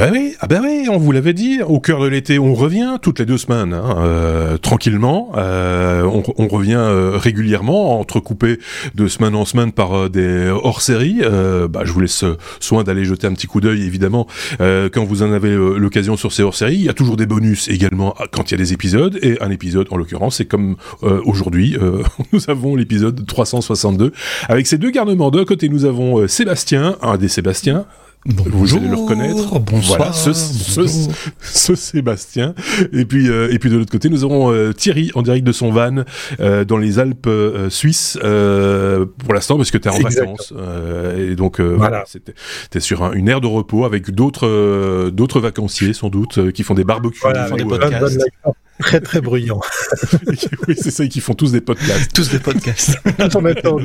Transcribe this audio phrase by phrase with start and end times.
[0.00, 1.60] bah oui, ah bah oui, on vous l'avait dit.
[1.60, 5.32] Au cœur de l'été, on revient toutes les deux semaines, hein, euh, tranquillement.
[5.36, 8.58] Euh, on, revient euh, régulièrement, entrecoupé
[8.94, 11.20] de semaine en semaine par des hors-séries.
[11.68, 12.24] Bah, je vous laisse
[12.60, 14.26] soin d'aller jeter un petit coup d'œil, évidemment,
[14.58, 16.76] quand vous en avez l'occasion sur ces hors-séries.
[16.76, 19.18] Il y a toujours des bonus également quand il y a des épisodes.
[19.20, 21.76] Et un épisode, en l'occurrence, c'est comme aujourd'hui,
[22.32, 24.12] nous avons l'épisode 362
[24.48, 25.30] avec ces deux garnements.
[25.30, 27.84] D'un côté, nous avons Sébastien, un des Sébastien,
[28.26, 29.58] Bonjour, vous allez le reconnaître.
[29.60, 29.96] Bonsoir.
[29.96, 31.08] Voilà, ce, ce,
[31.40, 32.54] ce, Sébastien.
[32.92, 35.52] Et puis, euh, et puis de l'autre côté, nous avons euh, Thierry en direct de
[35.52, 36.04] son van
[36.38, 40.32] euh, dans les Alpes euh, suisses euh, pour l'instant parce que tu es en Exactement.
[40.32, 40.52] vacances.
[41.18, 42.34] et donc, voilà, c'était
[42.68, 46.74] t'es sur un, une aire de repos avec d'autres d'autres vacanciers sans doute qui font
[46.74, 48.20] des barbecues, Voilà, qui font des podcasts.
[48.80, 49.60] Très très bruyant.
[50.68, 52.12] oui, c'est ça, qui font tous des podcasts.
[52.14, 52.98] Tous des podcasts.
[53.18, 53.76] Tout en même temps,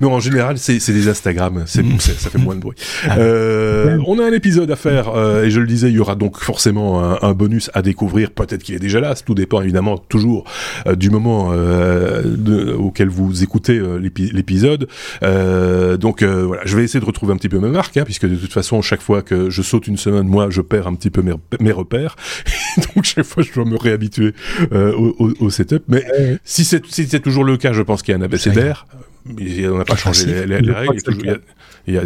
[0.00, 1.64] non, en général, c'est c'est des Instagram.
[1.66, 1.96] C'est Mm.
[2.00, 2.76] c'est- ça fait moins de bruit.
[3.08, 3.18] Ah.
[3.18, 6.14] Euh, on a un épisode à faire euh, et je le disais, il y aura
[6.14, 8.30] donc forcément un, un bonus à découvrir.
[8.30, 9.14] Peut-être qu'il est déjà là.
[9.14, 10.44] Tout dépend évidemment toujours
[10.86, 14.88] euh, du moment euh, de- auquel vous écoutez euh, l'épi- l'épisode.
[15.22, 18.04] Euh, donc euh, voilà, je vais essayer de retrouver un petit peu mes marques, hein,
[18.04, 20.94] puisque de toute façon, chaque fois que je saute une semaine, moi, je perds un
[20.94, 22.16] petit peu mes, mes repères.
[22.94, 24.32] donc chaque fois, je dois me réhabituer
[24.72, 25.82] euh, au, au- au setup.
[25.88, 26.38] Mais Ouais.
[26.44, 28.86] si c'est si toujours le cas, je pense qu'il y a un abécédaire.
[29.26, 31.00] Mais on n'a pas changé les, les- les Je règles.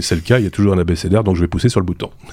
[0.02, 1.86] C'est le cas, il y a toujours un abécédaire, donc je vais pousser sur le
[1.86, 2.10] bouton.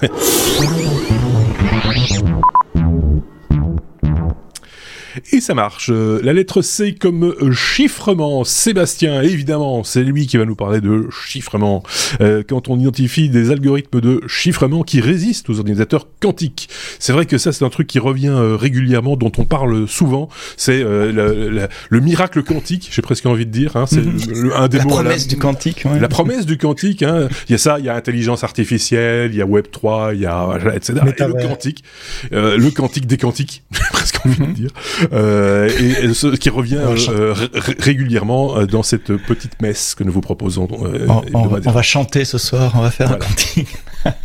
[5.32, 5.90] Et ça marche.
[5.92, 8.44] Euh, La lettre C comme euh, chiffrement.
[8.44, 11.82] Sébastien, évidemment, c'est lui qui va nous parler de chiffrement.
[12.20, 16.68] Euh, quand on identifie des algorithmes de chiffrement qui résistent aux ordinateurs quantiques.
[16.98, 20.28] C'est vrai que ça, c'est un truc qui revient euh, régulièrement, dont on parle souvent.
[20.56, 23.76] C'est euh, le, le- le miracle quantique, j'ai presque envie de dire.
[23.76, 25.84] Hein, c'est le- un des La mots à promesse du quantique.
[25.84, 25.98] ouais.
[26.00, 27.28] la promesse du quantique, hein.
[27.48, 30.20] il y a ça, il y a intelligence artificielle, il y a Web 3, il
[30.20, 30.94] y a voilà, etc.
[31.06, 31.84] Et le quantique,
[32.32, 36.50] euh, le quantique des quantiques, j'ai presque envie de dire, euh, et, et ce qui
[36.50, 40.68] revient euh, ré- ré- régulièrement euh, dans cette petite messe que nous vous proposons.
[40.82, 41.72] Euh, On, on va- hebdomadaire.
[41.72, 43.24] on va chanter ce soir, on va faire Voilà.
[43.24, 43.68] un quantique.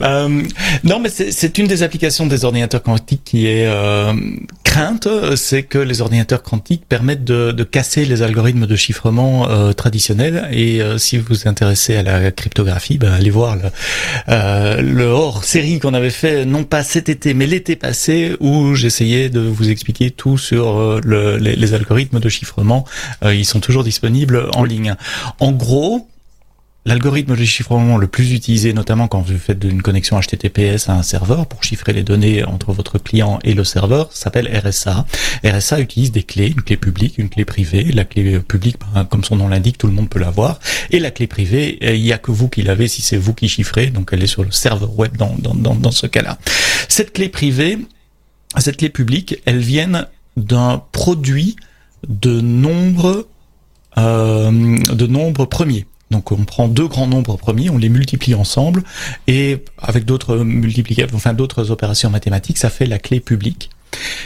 [0.00, 0.42] Euh,
[0.84, 4.12] non, mais c'est c'est une des applications des ordinateurs quantiques qui est euh,
[4.78, 9.72] crainte, c'est que les ordinateurs quantiques permettent de, de casser les algorithmes de chiffrement euh,
[9.72, 10.48] traditionnels.
[10.52, 13.62] Et euh, si vous vous intéressez à la cryptographie, ben, allez voir le,
[14.28, 19.28] euh, le hors-série qu'on avait fait, non pas cet été, mais l'été passé, où j'essayais
[19.30, 22.84] de vous expliquer tout sur euh, le- les, les algorithmes de chiffrement.
[23.24, 24.94] Euh, ils sont toujours disponibles en ligne.
[25.40, 26.06] En gros,
[26.86, 31.02] L'algorithme de chiffrement le plus utilisé, notamment quand vous faites une connexion HTTPS à un
[31.02, 35.04] serveur pour chiffrer les données entre votre client et le serveur, s'appelle RSA.
[35.44, 37.84] RSA utilise des clés, une clé publique, une clé privée.
[37.92, 40.60] La clé publique, ben, comme son nom l'indique, tout le monde peut l'avoir.
[40.90, 43.34] Et la clé privée, euh, il n'y a que vous qui l'avez si c'est vous
[43.34, 46.38] qui chiffrez, donc elle est sur le serveur web dans, dans, dans, dans ce cas-là.
[46.88, 47.78] Cette clé privée,
[48.56, 50.06] cette clé publique, elles viennent
[50.38, 51.56] d'un produit
[52.08, 53.26] de nombres,
[53.98, 55.86] euh, de nombres premiers.
[56.10, 58.82] Donc on prend deux grands nombres premiers, on les multiplie ensemble
[59.26, 63.70] et avec d'autres multiplicateurs, enfin d'autres opérations mathématiques, ça fait la clé publique.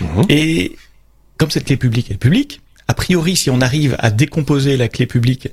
[0.00, 0.24] Mhm.
[0.28, 0.76] Et
[1.38, 5.06] comme cette clé publique est publique, a priori, si on arrive à décomposer la clé
[5.06, 5.48] publique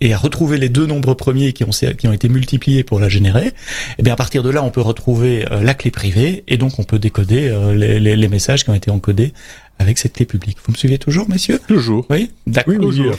[0.00, 3.08] et à retrouver les deux nombres premiers qui ont, qui ont été multipliés pour la
[3.08, 3.52] générer,
[3.98, 6.80] eh bien à partir de là, on peut retrouver euh, la clé privée et donc
[6.80, 9.32] on peut décoder euh, les, les- les messages qui ont été encodés
[9.78, 10.58] avec cette clé publique.
[10.64, 11.60] Vous me suivez toujours, messieurs?
[11.68, 12.04] Toujours.
[12.10, 12.74] Oui, d'accord.
[12.78, 13.10] Oui, oui,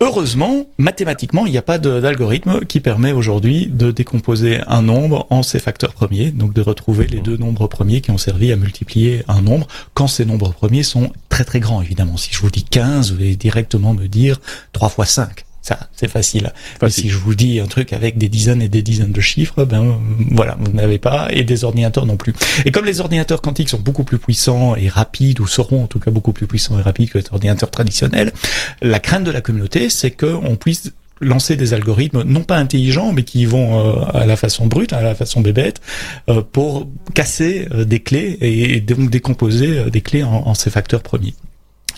[0.00, 5.42] Heureusement, mathématiquement, il n'y a pas d'algorithme qui permet aujourd'hui de décomposer un nombre en
[5.42, 9.22] ses facteurs premiers, donc de retrouver les deux nombres premiers qui ont servi à multiplier
[9.28, 12.16] un nombre, quand ces nombres premiers sont très très grands, évidemment.
[12.16, 14.40] Si je vous dis 15, vous allez directement me dire
[14.72, 15.44] 3 fois 5.
[15.68, 16.50] Ça, c'est facile.
[16.88, 19.98] Si je vous dis un truc avec des dizaines et des dizaines de chiffres, ben
[20.30, 22.32] voilà, vous n'avez pas, et des ordinateurs non plus.
[22.64, 25.98] Et comme les ordinateurs quantiques sont beaucoup plus puissants et rapides, ou seront en tout
[25.98, 28.32] cas beaucoup plus puissants et rapides que les ordinateurs traditionnels,
[28.80, 33.24] la crainte de la communauté, c'est qu'on puisse lancer des algorithmes non pas intelligents mais
[33.24, 35.82] qui vont euh, à la façon brute, à la façon bébête,
[36.30, 40.70] euh, pour casser euh, des clés et, et donc décomposer des clés en, en ces
[40.70, 41.34] facteurs premiers.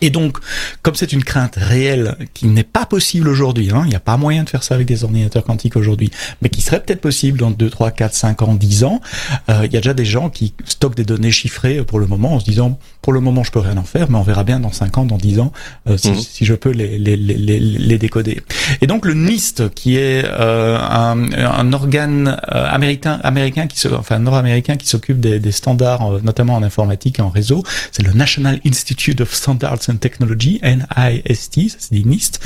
[0.00, 0.38] Et donc,
[0.82, 4.16] comme c'est une crainte réelle qui n'est pas possible aujourd'hui, hein, il n'y a pas
[4.16, 6.10] moyen de faire ça avec des ordinateurs quantiques aujourd'hui,
[6.42, 9.00] mais qui serait peut-être possible dans 2, 3, 4, 5 ans, 10 ans,
[9.48, 12.34] euh, il y a déjà des gens qui stockent des données chiffrées pour le moment
[12.34, 14.60] en se disant, pour le moment je peux rien en faire, mais on verra bien
[14.60, 15.52] dans 5 ans, dans 10 ans,
[15.88, 16.20] euh, si, Mhm.
[16.20, 18.42] si je peux les, les, les, les, les décoder.
[18.80, 23.88] Et donc le NIST, qui est euh, un, un organe euh, américain, américain qui se,
[23.88, 27.62] enfin nord-américain qui s'occupe des, des standards, euh, notamment en informatique et en réseau,
[27.92, 32.40] c'est le National Institute of Standards Technology, NIST, ça dit NIST,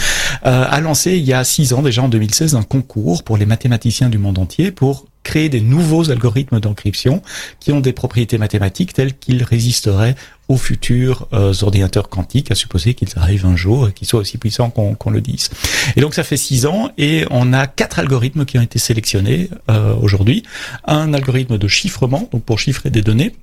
[0.46, 3.46] euh, a lancé il y a six ans déjà en 2016 un concours pour les
[3.46, 7.23] mathématiciens du monde entier pour créer des nouveaux algorithmes d'encryption
[7.58, 10.14] qui ont des propriétés mathématiques telles qu'ils résisteraient
[10.49, 14.37] aux futurs euh, ordinateurs quantiques, à supposer qu'ils arrivent un jour et qu'ils soient aussi
[14.37, 15.49] puissants qu'on le dise.
[15.96, 19.49] Et donc ça fait six ans et on a quatre algorithmes qui ont été sélectionnés
[19.70, 20.43] euh, aujourd'hui.
[20.85, 23.35] Un algorithme de chiffrement, donc pour chiffrer des données,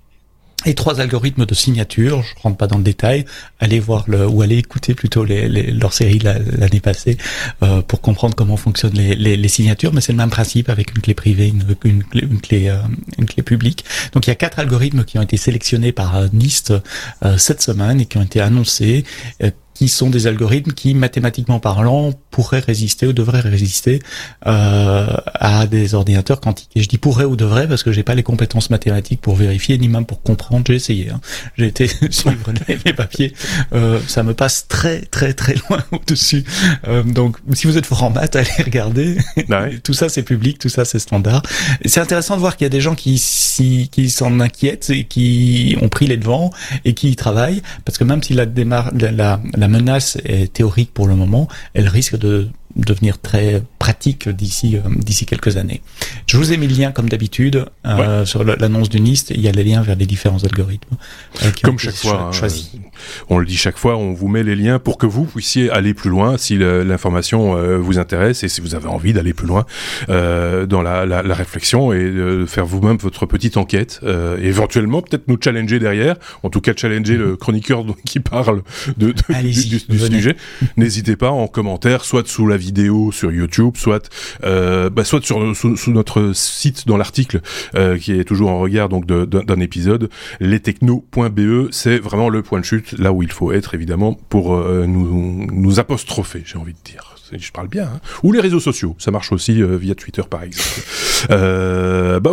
[0.66, 2.24] et trois algorithmes de signature.
[2.24, 3.25] Je rentre pas dans le détail.
[3.60, 7.18] Allez voir le ou allez écouter plutôt les, les, leur série l'année passée
[7.63, 9.94] euh, pour comprendre comment fonctionnent les, les, les signatures.
[9.94, 13.44] Mais c'est le même principe avec une clé privée, une, une clé, une clé, euh,
[13.44, 13.86] publique.
[14.13, 16.74] Donc il y a quatre algorithmes qui ont été sélectionnés par NIST
[17.24, 19.04] euh, cette semaine et qui ont été annoncés
[19.74, 24.00] qui sont des algorithmes qui, mathématiquement parlant, pourraient résister ou devraient résister
[24.46, 26.72] euh, à des ordinateurs quantiques.
[26.76, 29.78] Et je dis pourrait ou devrait parce que j'ai pas les compétences mathématiques pour vérifier
[29.78, 30.64] ni même pour comprendre.
[30.68, 31.10] J'ai essayé.
[31.10, 31.22] Hein.
[31.58, 32.52] J'ai été suivre
[32.86, 33.34] les, papiers.
[33.74, 36.44] Euh, ça me passe très très très loin au-dessus.
[36.88, 39.18] Euh, donc, si vous êtes fort en maths, allez regarder.
[39.84, 41.44] tout ça c'est public, tout ça c'est standard.
[41.86, 45.06] C'est intéressant de voir qu'il y a des gens qui si, qui s'en inquiètent et
[45.06, 46.52] qui ont pris les devants
[46.86, 50.94] et qui y travaillent parce que même si la démarre la, la menace est théorique
[50.94, 55.81] pour le moment, elle risque de devenir très pratique d'ici euh, d'ici quelques années.
[56.28, 59.31] Je vous ai mis le lien comme d'habitude euh, sur l'annonce du NIST.
[59.31, 60.96] Il y a les liens vers les différents algorithmes.
[61.44, 62.48] Euh, comme chaque fois, hein,
[63.30, 65.94] on le dit chaque fois, on vous met les liens pour que vous puissiez aller
[65.94, 69.66] plus loin si l'information vous intéresse et si vous avez envie d'aller plus loin
[70.08, 74.02] dans la, la, la, réflexion et faire vous-même votre petite enquête.
[74.42, 76.16] éventuellement, peut-être nous challenger derrière.
[76.44, 78.62] En tout cas, challenger le chroniqueur qui parle
[78.98, 79.13] de,
[79.51, 80.36] du, du sujet.
[80.77, 84.09] N'hésitez pas en commentaire, soit sous la vidéo sur YouTube, soit
[84.44, 87.42] euh, bah, soit sur sous, notre site dans l'article
[87.75, 90.09] euh, qui est toujours en regard donc d'un épisode,
[90.39, 94.86] lestechno.be, c'est vraiment le point de chute là où il faut être évidemment pour euh,
[94.88, 98.00] nous nous apostropher, j'ai envie de dire je parle bien, hein.
[98.24, 100.81] ou les réseaux sociaux, ça marche aussi euh, via Twitter par exemple.
[101.31, 102.31] euh, bah,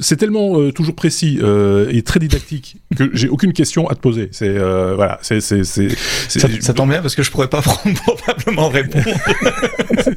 [0.00, 4.00] c'est tellement euh, toujours précis euh, et très didactique que j'ai aucune question à te
[4.00, 4.28] poser.
[4.32, 5.88] C'est voilà, c'est c'est c'est
[6.28, 9.04] ça, ça, tombe bien parce que je pourrais pas probablement répondre.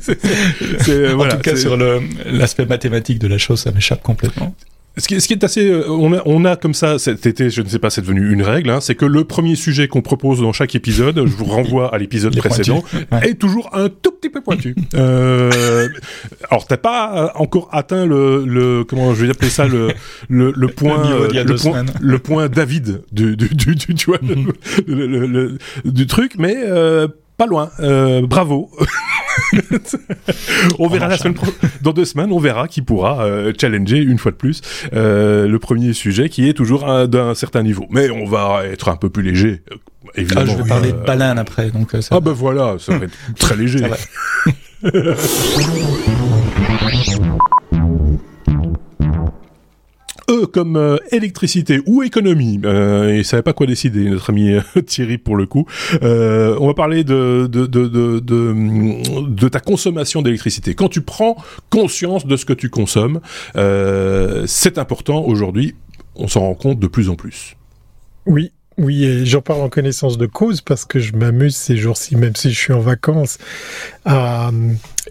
[0.79, 1.77] c'est, en tout cas sur
[2.25, 4.55] l'aspect mathématique de la chose, ça m'échappe complètement.
[4.97, 7.49] Ce qui, ce qui, est assez, euh, on a, on a comme ça cet été,
[7.49, 10.01] je ne sais pas, c'est devenu une règle, hein, c'est que le premier sujet qu'on
[10.01, 12.83] propose dans chaque épisode, je vous renvoie à l'épisode précédent,
[13.23, 14.75] est toujours un tout petit peu pointu.
[14.95, 15.87] euh,
[16.49, 19.93] alors t'as pas encore atteint le, le, comment je vais appeler ça, le,
[20.27, 24.19] le, le point, le, le point, le point David du, du, du, du tu vois,
[24.87, 27.69] le, du truc, mais euh, pas loin.
[27.79, 28.69] Euh, bravo.
[30.79, 31.35] on verra la semaine
[31.81, 34.61] dans deux semaines, on verra qui pourra euh, challenger une fois de plus
[34.93, 37.85] euh, le premier sujet qui est toujours d'un certain niveau.
[37.89, 39.61] Mais on va être un peu plus léger.
[40.15, 40.45] Évidemment.
[40.47, 41.91] Ah, je vais parler de baleine après, donc.
[42.01, 42.15] Ça...
[42.17, 43.85] Ah ben voilà, ça va être très léger.
[50.31, 52.59] E comme euh, électricité ou économie.
[52.63, 55.65] Euh, il savait pas quoi décider, notre ami euh, Thierry pour le coup.
[56.03, 60.73] Euh, on va parler de de, de, de, de, ta consommation d'électricité.
[60.73, 61.35] Quand tu prends
[61.69, 63.19] conscience de ce que tu consommes,
[63.57, 65.75] euh, c'est important aujourd'hui.
[66.15, 67.55] On s'en rend compte de plus en plus.
[68.25, 68.51] Oui,
[68.81, 72.35] oui, et j'en parle en connaissance de cause parce que je m'amuse ces jours-ci, même
[72.35, 73.37] si je suis en vacances,
[74.05, 74.51] à euh,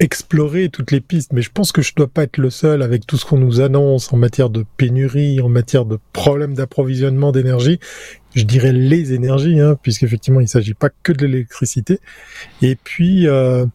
[0.01, 1.33] explorer toutes les pistes.
[1.33, 3.61] Mais je pense que je dois pas être le seul avec tout ce qu'on nous
[3.61, 7.79] annonce en matière de pénurie, en matière de problèmes d'approvisionnement d'énergie.
[8.35, 12.01] Je dirais les énergies, hein, puisqu'effectivement il ne s'agit pas que de l'électricité.
[12.63, 13.67] Et puis euh,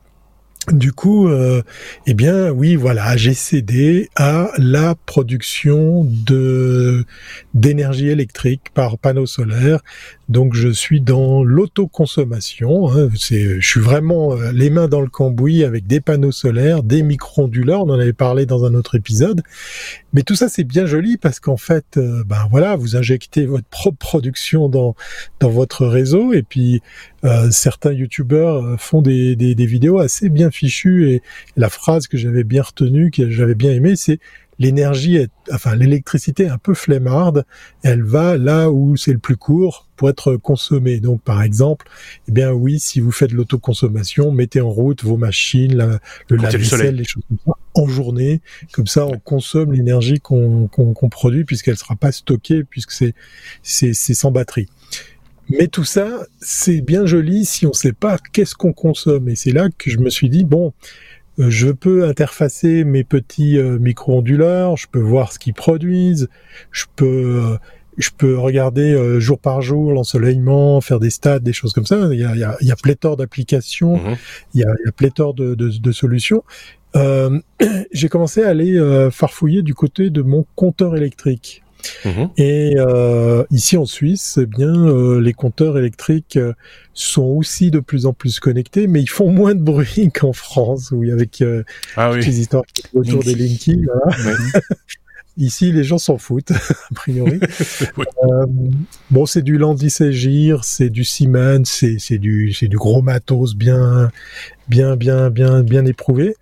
[0.71, 1.61] du coup, euh,
[2.07, 7.05] eh bien, oui, voilà, j'ai cédé à la production de
[7.53, 9.81] d'énergie électrique par panneaux solaires.
[10.27, 12.91] Donc, je suis dans l'autoconsommation.
[12.91, 16.81] Hein, c'est, je suis vraiment euh, les mains dans le cambouis avec des panneaux solaires,
[16.81, 17.81] des micro-onduleurs.
[17.81, 19.43] On en avait parlé dans un autre épisode.
[20.13, 23.67] Mais tout ça, c'est bien joli parce qu'en fait, euh, ben voilà, vous injectez votre
[23.67, 24.95] propre production dans
[25.39, 26.81] dans votre réseau et puis
[27.25, 31.21] euh, certains youtubeurs font des, des, des vidéos assez bien fichu et
[31.57, 34.19] la phrase que j'avais bien retenue, que j'avais bien aimée, c'est
[34.59, 37.45] l'énergie est, enfin l'électricité est un peu flemmarde,
[37.83, 40.99] elle va là où c'est le plus court pour être consommée.
[40.99, 41.87] Donc par exemple,
[42.27, 46.95] eh bien oui, si vous faites l'autoconsommation, mettez en route vos machines, la, le lave-vaisselle,
[46.95, 50.69] les choses comme ça, en journée, comme ça on consomme l'énergie qu'on
[51.11, 53.13] produit puisqu'elle sera pas stockée puisque c'est
[53.61, 54.67] c'est sans batterie.
[55.49, 59.29] Mais tout ça, c'est bien joli si on sait pas qu'est-ce qu'on consomme.
[59.29, 60.73] Et c'est là que je me suis dit, bon,
[61.37, 66.29] je peux interfacer mes petits euh, micro-onduleurs, je peux voir ce qu'ils produisent,
[66.71, 67.57] je peux euh,
[67.97, 72.09] je peux regarder jour par jour l'ensoleillement, faire des stats, des choses comme ça.
[72.11, 74.17] Il y a, il y a, il y a pléthore d'applications, mmh
[74.53, 76.43] il, y a, il y a pléthore de, de, de solutions.
[76.95, 77.39] euh,
[77.93, 81.63] j'ai commencé à aller euh, farfouiller du côté de mon compteur électrique.
[82.05, 82.29] Mhm.
[82.37, 86.53] Et euh, ici en Suisse, eh bien, euh, les compteurs électriques euh,
[86.93, 90.91] sont aussi de plus en plus connectés, mais ils font moins de bruit qu'en France,
[90.91, 91.43] où avec
[91.95, 92.25] ah, oui.
[92.25, 92.63] les histoires
[92.93, 93.85] autour des Linky.
[93.85, 94.37] Voilà.
[95.37, 96.51] Ici, les gens s'en foutent,
[96.91, 97.41] a priori.
[97.97, 98.45] euh,
[99.11, 104.11] bon, c'est du Landis-Agir, c'est du Siemens, c'est c'est du c'est du gros matos bien
[104.67, 106.35] bien bien bien bien éprouvé.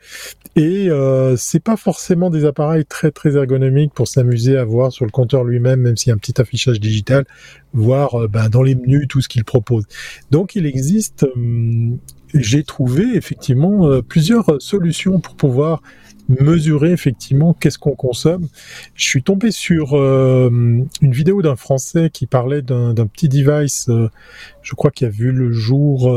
[0.55, 5.03] Et euh, c'est pas forcément des appareils très très ergonomiques pour s'amuser à voir sur
[5.03, 7.25] le compteur lui-même, même s'il y a un petit affichage digital,
[7.73, 9.85] voir euh, ben, dans les menus tout ce qu'il propose.
[10.29, 11.25] Donc, il existe.
[11.35, 11.97] Hum,
[12.33, 15.81] j'ai trouvé effectivement euh, plusieurs solutions pour pouvoir
[16.29, 18.47] mesurer effectivement qu'est-ce qu'on consomme.
[18.95, 20.49] Je suis tombé sur euh,
[21.01, 24.09] une vidéo d'un Français qui parlait d'un petit device, euh,
[24.61, 26.09] je crois qu'il a vu le jour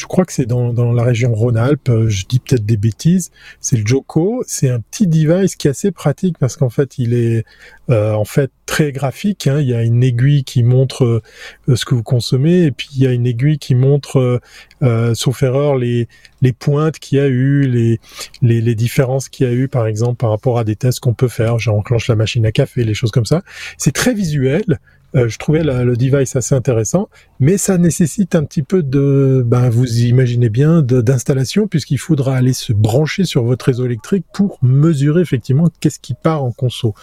[0.00, 3.30] je crois que c'est dans, dans, la région Rhône-Alpes, euh, je dis peut-être des bêtises,
[3.60, 7.12] c'est le Joko, c'est un petit device qui est assez pratique parce qu'en fait il
[7.12, 7.44] est
[7.90, 9.60] euh, en fait très graphique, hein.
[9.60, 13.02] il y a une aiguille qui montre euh, ce que vous consommez et puis il
[13.02, 14.40] y a une aiguille qui montre,
[14.82, 16.08] euh, sauf erreur, les,
[16.40, 18.00] les pointes qu'il y a eu, les,
[18.40, 21.14] les, les différences qu'il y a eu par exemple par rapport à des tests qu'on
[21.14, 23.42] peut faire, genre enclenche la machine à café, les choses comme ça.
[23.76, 24.80] C'est très visuel,
[25.16, 27.08] euh, je trouvais le device assez intéressant,
[27.40, 32.52] mais ça nécessite un petit peu de, ben, vous imaginez bien, d'installation, puisqu'il faudra aller
[32.52, 36.94] se brancher sur votre réseau électrique pour mesurer effectivement qu'est-ce qui part en conso.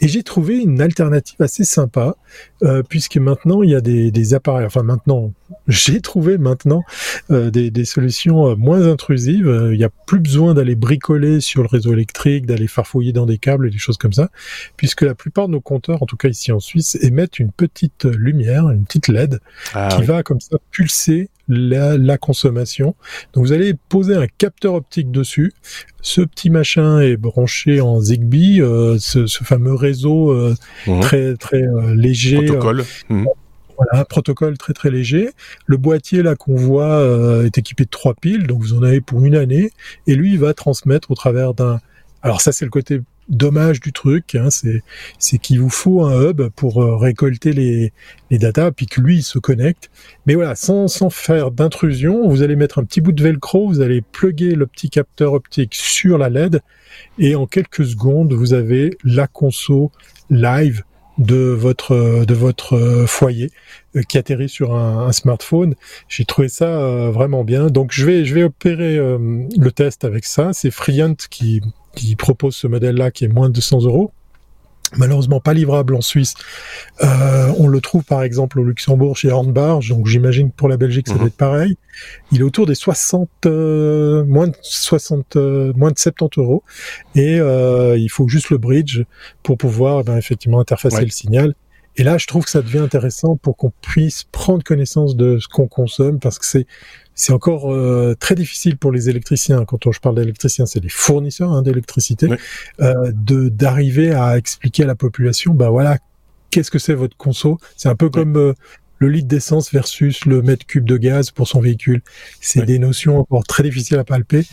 [0.00, 2.16] Et j'ai trouvé une alternative assez sympa,
[2.62, 5.32] euh, puisque maintenant il y a des, appareils, enfin maintenant,
[5.66, 6.82] j'ai trouvé maintenant
[7.30, 9.70] euh, des, des, solutions moins intrusives.
[9.72, 13.38] Il n'y a plus besoin d'aller bricoler sur le réseau électrique, d'aller farfouiller dans des
[13.38, 14.30] câbles et des choses comme ça,
[14.76, 18.04] puisque la plupart de nos compteurs, en tout cas ici en Suisse, émettent une petite
[18.04, 19.40] lumière, une petite LED,
[19.74, 22.94] ah qui va comme ça pulser la, consommation.
[23.32, 25.52] Donc vous allez poser un capteur optique dessus.
[26.02, 30.54] Ce petit machin est branché en Zigbee, euh, ce, fameux réseau euh,
[30.86, 31.00] mhm.
[31.00, 32.44] très très euh, léger.
[32.44, 32.84] Protocole.
[33.08, 33.26] Mhm.
[33.76, 35.30] Voilà, un protocole très très léger.
[35.66, 37.02] Le boîtier là qu'on voit
[37.46, 39.70] est équipé de trois piles, donc vous en avez pour une année.
[40.06, 41.80] Et lui, il va transmettre au travers d'un.
[42.20, 46.48] Alors ça, c'est le côté dommage du truc, hein, c'est qu'il vous faut un hub
[46.50, 47.92] pour euh, récolter les
[48.30, 49.90] les datas, puis que lui il se connecte.
[50.26, 53.80] Mais voilà, sans sans faire d'intrusion, vous allez mettre un petit bout de velcro, vous
[53.80, 56.60] allez plugger le petit capteur optique sur la LED,
[57.18, 59.92] et en quelques secondes vous avez la conso
[60.28, 60.82] live
[61.18, 63.50] de votre de votre euh, foyer
[63.94, 65.74] euh, qui atterrit sur un, smartphone.
[66.08, 67.68] J'ai trouvé ça vraiment bien.
[67.68, 70.52] Donc je vais je vais opérer le test avec ça.
[70.52, 71.60] C'est Friant qui
[71.94, 74.12] qui propose ce modèle-là qui est moins de 100 euros.
[74.96, 76.34] Malheureusement pas livrable en Suisse.
[77.02, 80.76] Euh, on le trouve par exemple au Luxembourg chez Hornbar, donc j'imagine que pour la
[80.76, 81.28] Belgique ça doit mhm.
[81.28, 81.76] être pareil.
[82.32, 86.64] Il est autour des 60, euh, moins de 60, euh, moins de 70 euros,
[87.14, 89.02] et il faut juste le bridge
[89.44, 91.54] pour pouvoir ben, effectivement interfacer le signal.
[91.96, 95.48] Et là, je trouve que ça devient intéressant pour qu'on puisse prendre connaissance de ce
[95.48, 96.66] qu'on consomme, parce que c'est
[97.20, 99.66] c'est encore euh, très difficile pour les électriciens.
[99.66, 102.28] Quand on, je parle d'électriciens, c'est les fournisseurs hein, d'électricité,
[102.80, 105.98] euh, de d'arriver à expliquer à la population, bah voilà,
[106.50, 107.58] qu'est-ce que c'est votre conso?
[107.76, 108.54] C'est un peu comme euh,
[109.00, 112.00] le litre d'essence versus le mètre cube de gaz pour son véhicule.
[112.40, 114.46] C'est des notions encore très difficiles à palper.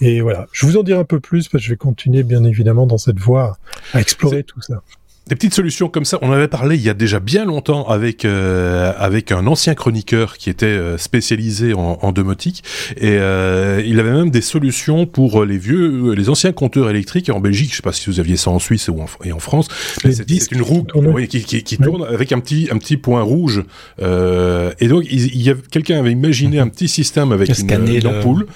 [0.00, 2.44] Et voilà, je vous en dirai un peu plus parce que je vais continuer bien
[2.44, 3.58] évidemment dans cette voie
[3.94, 4.84] à explorer tout ça
[5.28, 6.18] des petites solutions comme ça.
[6.20, 9.74] On en avait parlé il y a déjà bien longtemps avec euh, avec un ancien
[9.74, 12.64] chroniqueur qui était euh, spécialisé en, en domotique
[12.96, 17.38] et euh, il avait même des solutions pour les vieux, les anciens compteurs électriques en
[17.38, 17.70] Belgique.
[17.70, 19.68] Je sais pas si vous aviez ça en Suisse ou en, et en France.
[20.02, 20.84] C'est une roue
[21.28, 23.62] qui, qui, qui, tourne avec un petit un petit point rouge.
[24.00, 28.46] et donc il, y a quelqu'un avait imaginé un petit système avec une, ampoule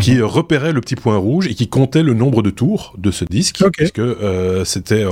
[0.00, 0.24] qui mhm.
[0.24, 3.62] repérait le petit point rouge et qui comptait le nombre de tours de ce disque
[3.78, 5.04] parce que c'était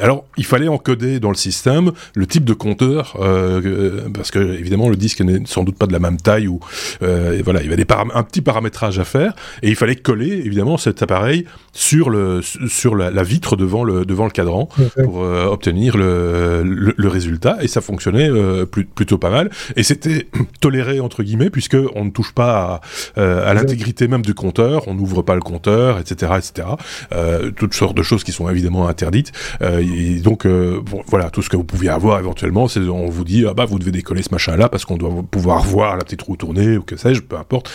[0.00, 4.40] alors il fallait encoder dans le système le type de compteur euh, euh, parce que
[4.40, 6.58] évidemment le disque n'est sans doute pas de la même taille ou
[7.02, 10.42] euh, voilà il y avait des un petit paramétrage à faire et il fallait coller
[10.44, 14.68] évidemment cet appareil sur le sur la, vitre devant le devant le cadran
[15.04, 18.30] pour obtenir le, le, résultat et ça fonctionnait
[18.94, 20.26] plutôt pas mal et c'était
[20.60, 22.80] toléré entre guillemets puisque on ne touche pas
[23.16, 26.68] à, à l'intégrité même du compteur on n'ouvre pas le compteur etc etc
[27.56, 31.50] toutes sortes de choses qui sont évidemment interdites et donc donc euh, voilà, tout ce
[31.50, 34.30] que vous pouviez avoir éventuellement, c'est on vous dit ah bah vous devez décoller ce
[34.32, 37.36] machin là parce qu'on doit pouvoir voir la petite roue tourner ou que sais-je, peu
[37.36, 37.70] importe.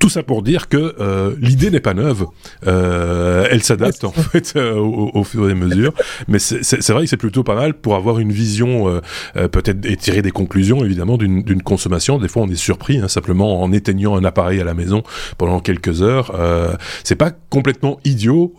[0.00, 2.26] Tout ça pour dire que euh, l'idée n'est pas neuve.
[2.66, 5.92] Euh, elle s'adapte en fait euh, au, au, fur et à mesure.
[6.28, 9.00] Mais c'est vrai que c'est plutôt pas mal pour avoir une vision, euh,
[9.36, 12.18] euh, peut-être et tirer des conclusions évidemment d'une consommation.
[12.18, 15.02] Des fois, on est surpris hein, simplement en éteignant un appareil à la maison
[15.38, 16.32] pendant quelques heures.
[17.04, 18.54] c'est pas complètement idiot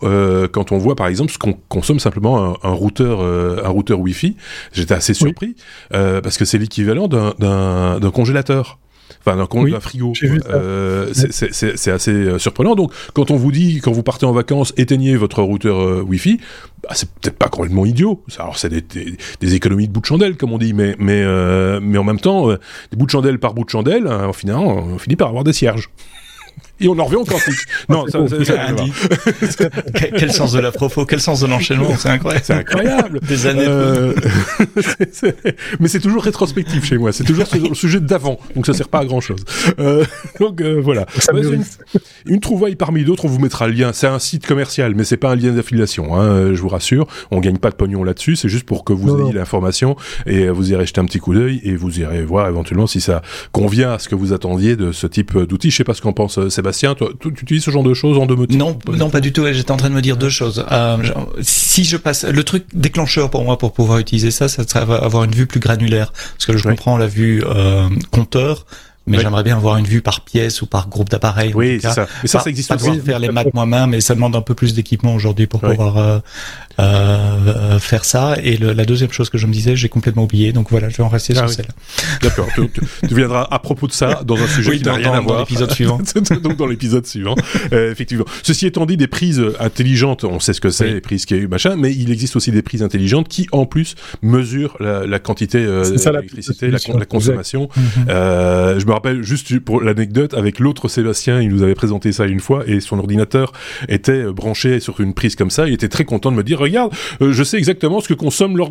[0.52, 4.36] quand on voit par exemple ce qu'on consomme simplement un, un routeur, un routeur Wi-Fi.
[4.72, 5.56] J'étais assez surpris
[5.90, 8.78] parce que c'est l'équivalent d'un congélateur
[9.20, 10.12] enfin d'un frigo.
[10.22, 12.74] Euh, c'est assez euh, surprenant.
[12.74, 16.40] Donc, quand on vous dit, quand vous partez en vacances, éteignez votre routeur euh, Wi-Fi,
[16.82, 18.22] bah, c'est peut-être pas complètement idiot.
[18.38, 21.24] Alors, c'est des, des, économies de bout de chandelle, comme on dit, mais, mais,
[21.80, 24.98] mais en même temps, des bouts de chandelle par bout de chandelle, hein, finalement, on
[24.98, 25.90] finit par avoir des cierges
[26.80, 27.58] et on en revient au quantique.
[27.88, 29.68] non, ça, ça,
[30.16, 32.44] quel sens de la propos, quel sens de l'enchaînement, c'est incroyable.
[32.44, 33.20] C'est incroyable.
[33.28, 33.64] Des années.
[33.66, 34.14] Euh...
[35.80, 37.12] Mais c'est toujours rétrospectif chez moi.
[37.12, 39.44] C'est toujours sur le sujet d'avant, donc ça sert pas à grand chose.
[39.80, 40.04] Euh,
[40.40, 41.06] donc euh, voilà.
[41.32, 41.64] Une,
[42.26, 43.92] une, trouvaille parmi d'autres, on vous mettra le lien.
[43.92, 46.16] C'est un site commercial, mais c'est pas un lien d'affiliation.
[46.16, 47.06] Hein, je vous rassure.
[47.30, 48.36] On gagne pas de pognon là-dessus.
[48.36, 51.60] C'est juste pour que vous ayez l'information et vous irez jeter un petit coup d'œil
[51.64, 55.06] et vous irez voir éventuellement si ça convient à ce que vous attendiez de ce
[55.06, 55.70] type d'outil.
[55.70, 58.18] Je sais pas ce qu'en pense Sébastien Sébastien, toi, tu utilises ce genre de choses
[58.18, 59.44] en domotique Non, non, pas du tout.
[59.50, 60.64] J'étais en train de me dire deux choses.
[60.70, 60.96] Euh,
[61.40, 65.24] si je passe, le truc déclencheur pour moi pour pouvoir utiliser ça, ça serait avoir
[65.24, 68.66] une vue plus granulaire, parce que je comprends la vue euh, compteur
[69.08, 71.52] mais j'aimerais bien avoir une vue par pièce ou par groupe d'appareils.
[71.54, 72.06] Oui, c'est ça.
[72.22, 73.00] Mais ça, ça existe pas aussi.
[73.00, 76.18] faire les maths moi-même, mais ça demande un peu plus d'équipement aujourd'hui pour pouvoir euh,
[76.80, 78.36] euh, faire ça.
[78.42, 80.52] Et le, la deuxième chose que je me disais, j'ai complètement oublié.
[80.52, 81.74] Donc voilà, je vais en rester ah sur celle-là.
[82.22, 82.46] D'accord.
[82.54, 82.70] Tu,
[83.08, 85.38] tu, viendras à propos de ça dans un sujet qui n'a rien à voir.
[85.38, 85.98] Dans l'épisode suivant.
[86.42, 87.34] donc dans l'épisode suivant,
[87.72, 88.24] euh, effectivement.
[88.42, 91.76] Ceci étant dit, des prises intelligentes, on sait ce que c'est, les prises qui machin,
[91.76, 95.82] mais il existe aussi des prises intelligentes qui, en plus, mesurent la, la quantité euh,
[95.82, 97.68] d'électricité, la, la, consommation.
[97.76, 98.80] Mm -hmm.
[98.80, 102.40] je me rappelle juste pour l'anecdote avec l'autre Sébastien, il nous avait présenté ça une
[102.40, 103.52] fois et son ordinateur
[103.88, 105.66] était branché sur une prise comme ça.
[105.66, 108.56] Il était très content de me dire regarde, euh, je sais exactement ce que consomme
[108.56, 108.70] leur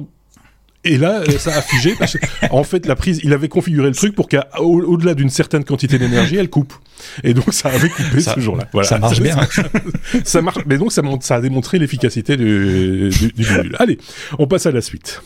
[0.84, 1.96] et là, euh, ça a figé.
[1.98, 2.18] Parce
[2.52, 6.38] en fait, la prise, il avait configuré le truc pour qu'au-delà d'une certaine quantité d'énergie,
[6.38, 6.74] elle coupe.
[7.24, 8.68] Et donc, ça avait coupé ce jour-là.
[8.72, 8.88] Voilà.
[8.88, 9.36] Ça marche bien.
[10.24, 10.60] ça marche.
[10.66, 13.46] Mais donc, ça, ça a démontré l'efficacité du, du, du
[13.80, 13.98] Allez,
[14.40, 15.22] on passe à la suite.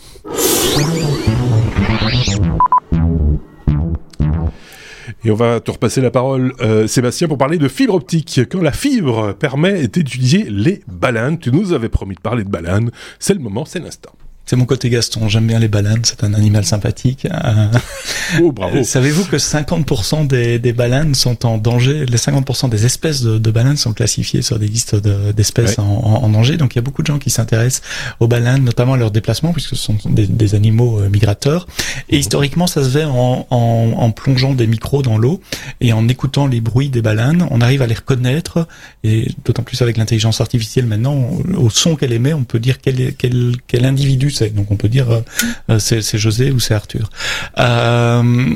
[5.24, 8.42] Et on va te repasser la parole, euh, Sébastien, pour parler de fibre optique.
[8.52, 12.90] Quand la fibre permet d'étudier les baleines, tu nous avais promis de parler de baleines,
[13.20, 14.12] c'est le moment, c'est l'instant.
[14.52, 15.30] C'est mon côté Gaston.
[15.30, 16.02] J'aime bien les baleines.
[16.04, 17.26] C'est un animal sympathique.
[18.42, 18.84] oh, bravo.
[18.84, 22.06] Savez-vous que 50% des, des, baleines sont en danger?
[22.06, 26.28] Les 50% des espèces de, de, baleines sont classifiées sur des listes d'espèces en, en,
[26.28, 26.58] danger.
[26.58, 27.82] Donc il y a beaucoup de gens qui s'intéressent
[28.20, 31.66] aux baleines, notamment à leurs déplacements, puisque ce sont des, des animaux euh, migrateurs.
[32.10, 35.40] Et historiquement, ça se fait en, en plongeant des micros dans l'eau
[35.80, 37.48] et en écoutant les bruits des baleines.
[37.52, 38.68] On arrive à les reconnaître.
[39.06, 43.16] Et d'autant plus avec l'intelligence artificielle maintenant, au son qu'elle émet, on peut dire quel,
[43.16, 45.21] quel, quel individu donc on peut dire euh,
[45.69, 47.10] euh, c'est José ou c'est Arthur.
[47.60, 48.56] Euh,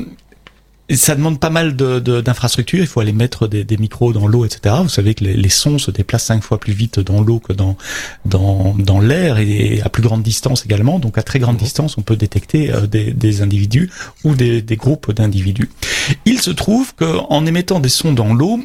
[0.88, 2.78] ça demande pas mal d'infrastructures.
[2.78, 4.76] De, il faut aller mettre des, des micros dans l'eau, etc.
[4.82, 7.52] Vous savez que les, les, sons se déplacent cinq fois plus vite dans l'eau que
[7.52, 7.76] dans
[8.24, 11.00] dans, dans l'air et à plus grande distance également.
[11.00, 11.64] Donc à très grande mmh.
[11.64, 13.90] distance, on peut détecter des, des, individus
[14.22, 15.70] ou des, des groupes d'individus.
[16.24, 18.60] Il se trouve qu'en émettant des sons dans l'eau,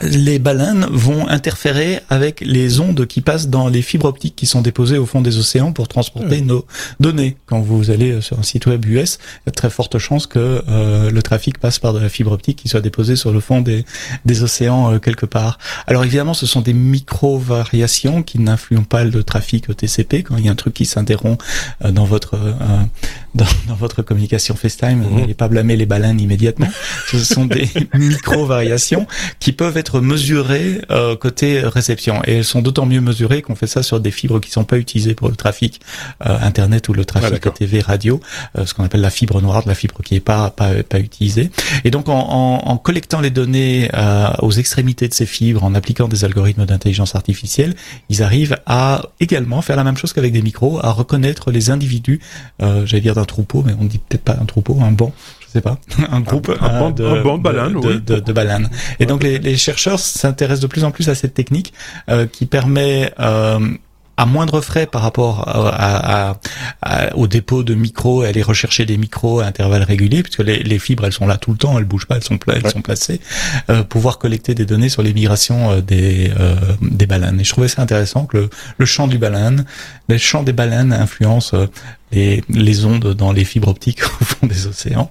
[0.00, 4.62] les baleines vont interférer avec les ondes qui passent dans les fibres optiques qui sont
[4.62, 6.64] déposées au fond des océans pour transporter nos
[7.00, 7.36] données.
[7.46, 10.62] Quand vous allez sur un site web US, il y a très forte chance que
[10.68, 13.60] euh, le trafic passe par de la fibre optique qui soit déposée sur le fond
[13.60, 13.84] des,
[14.24, 15.58] des océans euh, quelque part.
[15.86, 20.22] Alors évidemment, ce sont des micro-variations qui n'influent pas le trafic TCP.
[20.22, 21.42] Quand il y a un truc qui s'interrompt
[21.84, 22.32] euh, dans votre
[23.34, 25.20] dans, dans, votre communication FaceTime, mmh.
[25.20, 26.68] n'allez pas blâmer les baleines immédiatement.
[27.10, 29.06] Ce sont des micro-variations
[29.38, 32.22] qui peuvent être mesurées euh, côté réception.
[32.26, 34.78] Et elles sont d'autant mieux mesurées qu'on fait ça sur des fibres qui sont pas
[34.78, 35.80] utilisées pour le trafic
[36.26, 38.20] euh, Internet ou le trafic ah, TV, radio,
[38.58, 40.98] euh, ce qu'on appelle la fibre noire, de la fibre qui est pas, pas, pas
[40.98, 41.50] utilisée.
[41.84, 45.74] Et donc en, en, en collectant les données euh, aux extrémités de ces fibres, en
[45.74, 47.74] appliquant des algorithmes d'intelligence artificielle,
[48.08, 52.20] ils arrivent à également faire la même chose qu'avec des micros, à reconnaître les individus,
[52.62, 55.41] euh, j'allais dire un troupeau, mais on dit peut-être pas un troupeau, un banc, je
[55.52, 55.78] sais pas,
[56.10, 58.68] un groupe un, de, de, baleines, de, de, de, baleines.
[59.00, 61.72] Et donc les, les chercheurs s'intéressent de plus en plus à cette technique
[62.08, 63.58] euh, qui permet euh,
[64.16, 66.36] à moindre frais par rapport à,
[66.82, 70.78] à, au dépôt de micros, aller rechercher des micros à intervalles réguliers, puisque les, les,
[70.78, 73.20] fibres elles sont là tout le temps, elles bougent pas, elles sont elles sont placées,
[73.70, 77.40] euh, pouvoir collecter des données sur les migrations euh, des euh, des baleines.
[77.40, 79.64] Et je trouvais ça intéressant que le, le chant du baleine,
[80.08, 81.54] le chant des baleines influence
[82.12, 85.10] les, les ondes dans les fibres optiques au fond des océans.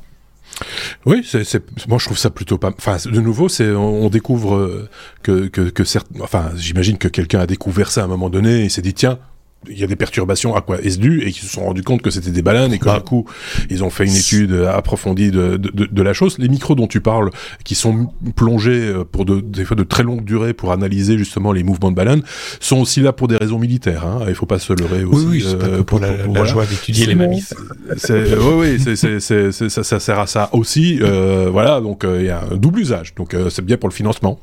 [1.05, 2.71] Oui, c'est, moi je trouve ça plutôt pas.
[2.77, 4.87] Enfin, de nouveau, c'est on, découvre
[5.23, 8.65] que que, que certes, enfin, j'imagine que quelqu'un a découvert ça à un moment donné
[8.65, 9.19] et s'est dit tiens,
[9.69, 12.01] il y a des perturbations à quoi est-ce dû et qu'ils se sont rendus compte
[12.01, 12.97] que c'était des baleines et que bah.
[12.97, 13.25] du coup
[13.69, 16.37] ils ont fait une étude approfondie de, de, de, la chose.
[16.39, 17.29] Les micros dont tu parles,
[17.63, 21.51] qui sont plongés euh, pour de, des fois de très longues durées pour analyser justement
[21.51, 22.23] les mouvements de baleines,
[22.59, 24.05] sont aussi là pour des raisons militaires.
[24.05, 24.25] Hein.
[24.27, 25.25] Il faut pas se leurrer aussi.
[25.25, 27.57] Oui, oui, euh, pour, la, joie d'étudier les mammifères.
[28.07, 30.99] Oui, oui, c'est, ça, ça sert à ça aussi.
[31.01, 33.13] Euh, voilà, donc euh, il y a un double usage.
[33.15, 34.39] Donc c'est bien pour le financement.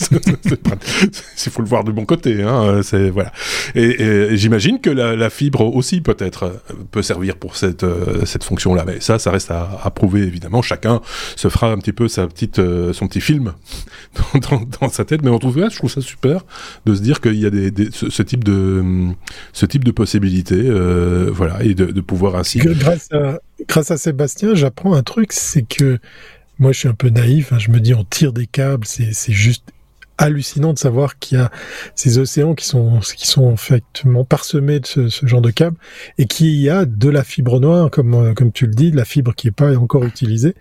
[0.00, 2.42] Il faut le voir de bon côté.
[2.42, 3.32] Hein, c'est voilà.
[3.74, 8.84] Et, j'imagine que la, fibre aussi peut-être peut servir pour cette euh, cette fonction-là.
[8.86, 10.62] Mais ça, ça reste à, prouver évidemment.
[10.62, 11.00] Chacun
[11.36, 13.54] se fera un petit peu sa petite euh, son petit film
[14.80, 15.22] dans, sa tête.
[15.22, 16.44] Mais en tout cas, je trouve ça super
[16.84, 18.82] de se dire qu'il y a des, ce, type de
[19.52, 22.58] ce type de possibilités, euh, voilà, et de, pouvoir ainsi.
[22.58, 25.98] Grâce à grâce à Sébastien, j'apprends un truc, c'est que
[26.58, 27.52] moi, je suis un peu naïf.
[27.52, 29.64] Hein, je me dis, on tire des câbles, c'est juste
[30.18, 31.50] hallucinant de savoir qu'il y a
[31.94, 35.76] ces océans qui sont qui sont effectivement parsemés de ce, ce genre de câbles
[36.18, 38.96] et qu'il y a de la fibre noire comme euh, comme tu le dis de
[38.96, 40.54] la fibre qui est pas encore utilisée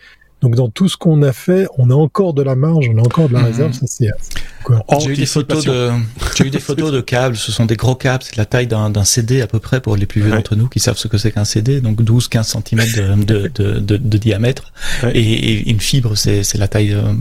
[0.46, 3.02] donc dans tout ce qu'on a fait, on a encore de la marge, on a
[3.02, 3.46] encore de la mhm.
[3.48, 3.72] réserve.
[3.74, 4.10] Ça c'est.
[5.00, 5.90] J'ai eu des photos de,
[6.38, 7.36] j'ai eu des photos de câbles.
[7.36, 10.06] Ce sont des gros câbles, c'est la taille d'un CD à peu près pour les
[10.06, 11.82] plus vieux d'entre nous qui savent ce que c'est qu'un CD.
[11.82, 14.72] Donc 12-15 cm de, de, de, de diamètre
[15.14, 17.14] et, et, une fibre, c'est la taille, euh,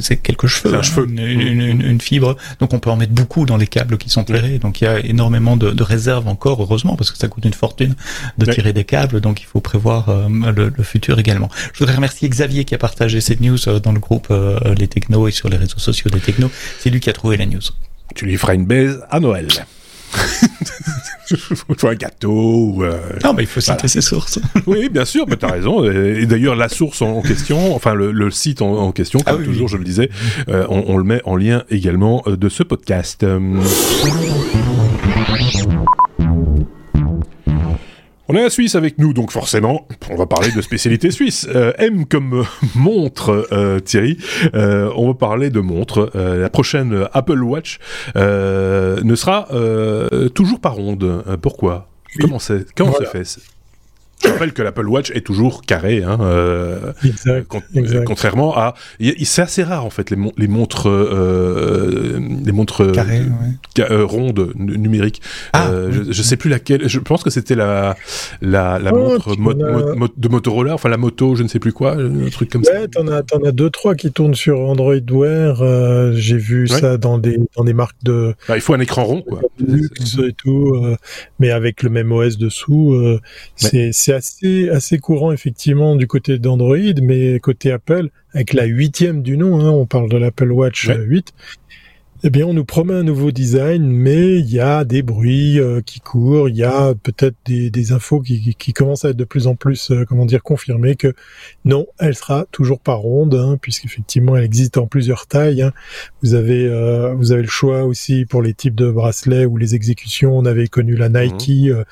[0.00, 1.08] c'est quelques cheveux, un cheveu.
[1.08, 2.36] Une, une, une, fibre.
[2.60, 4.58] Donc on peut en mettre beaucoup dans les câbles qui sont tirés.
[4.58, 7.52] Donc il y a énormément de, de réserves encore, heureusement, parce que ça coûte une
[7.52, 7.96] fortune
[8.38, 9.20] de tirer des câbles.
[9.20, 11.48] Donc il faut prévoir euh, le, le futur également.
[11.72, 14.88] Je voudrais remercier Xavier qui a partagé cette news euh, dans le groupe euh, Les
[14.88, 16.50] Technos et sur les réseaux sociaux des Technos.
[16.78, 17.60] C'est lui qui a trouvé la news.
[18.14, 19.48] Tu lui feras une baise à Noël.
[21.68, 22.82] ou un gâteau.
[22.82, 24.40] Euh, non, mais il faut citer ses sources.
[24.66, 25.84] oui, bien sûr, mais as raison.
[25.88, 29.76] Et, d'ailleurs, la source en question, enfin le, site en, question, comme ah toujours, je
[29.76, 30.10] le disais,
[30.48, 33.24] on, on, le met en lien également de ce podcast.
[38.32, 41.48] On est à Suisse avec nous, donc forcément, on va parler de spécialité suisse.
[41.52, 42.44] Euh, M comme
[42.76, 44.18] montre, euh, Thierry.
[44.54, 46.12] Euh, on va parler de montre.
[46.14, 47.80] la prochaine Apple Watch
[48.14, 49.48] ne sera
[50.32, 51.24] toujours pas ronde.
[51.42, 51.88] Pourquoi?
[52.20, 53.40] Comment c'est Comment c'est fait
[54.22, 56.92] je rappelle que l'Apple Watch est toujours carré, hein, euh,
[58.04, 58.74] contrairement à.
[59.22, 65.22] C'est assez rare en fait les, les montres, euh, les montres euh, rondes numériques.
[65.52, 66.88] Ah, je, je, sais plus laquelle.
[66.88, 67.96] Je pense que c'était la
[68.42, 69.36] la, la oh, montre
[70.16, 72.88] de Motorola, enfin la moto, je ne sais plus quoi, un truc comme ouais, ça.
[72.88, 76.12] T'en as t'en as deux trois qui tournent sur Android Wear.
[76.14, 78.34] J'ai vu ça dans des dans des marques de.
[78.48, 79.40] Bah, il faut un écran rond, quoi.
[79.58, 80.76] Luxe et tout,
[81.38, 83.18] mais avec le même OS dessous.
[83.56, 89.22] c'est c'est assez, assez courant effectivement du côté d'Android, mais côté Apple, avec la huitième
[89.22, 91.32] du nom, hein, on parle de l'Apple Watch 8,
[92.22, 95.80] eh bien, on nous promet un nouveau design, mais il y a des bruits euh,
[95.80, 99.24] qui courent, il y a peut-être des, des, infos qui, qui, commencent à être de
[99.24, 101.14] plus en plus, euh, comment dire, confirmées que
[101.64, 105.62] non, elle sera toujours pas ronde, hein, puisqu'effectivement, elle existe en plusieurs tailles.
[105.62, 105.72] Hein.
[106.22, 109.74] Vous avez, euh, vous avez le choix aussi pour les types de bracelets ou les
[109.74, 110.36] exécutions.
[110.36, 111.84] On avait connu la Nike mhm.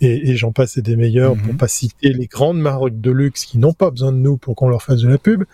[0.00, 1.58] et, et j'en passe et des meilleurs, pour mhm.
[1.58, 4.70] pas citer les grandes marques de luxe qui n'ont pas besoin de nous pour qu'on
[4.70, 5.44] leur fasse de la pub.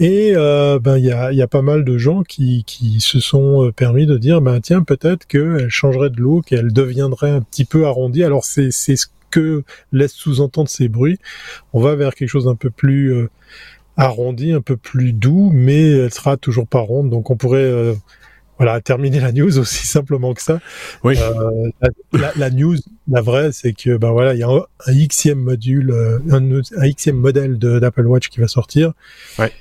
[0.00, 3.70] Et ben, il y a, y a pas mal de gens qui, qui se sont
[3.76, 7.64] permis de dire, ben tiens, peut-être qu'elle changerait de look et elle deviendrait un petit
[7.64, 8.24] peu arrondie.
[8.24, 11.18] Alors c'est ce que laisse sous-entendre ces bruits.
[11.72, 13.28] On va vers quelque chose d'un peu plus euh,
[13.96, 17.10] arrondi, un peu plus doux, mais elle sera toujours pas ronde.
[17.10, 17.94] Donc on pourrait euh,
[18.58, 20.60] voilà terminer la news aussi simplement que ça.
[21.04, 21.16] Oui.
[21.18, 21.70] Euh,
[22.12, 22.76] la, la, news,
[23.08, 25.92] la vraie, c'est que ben voilà, il y a un, un xème module,
[26.30, 28.92] un, un xème modèle d'Apple Watch qui va sortir.
[29.38, 29.52] Ouais.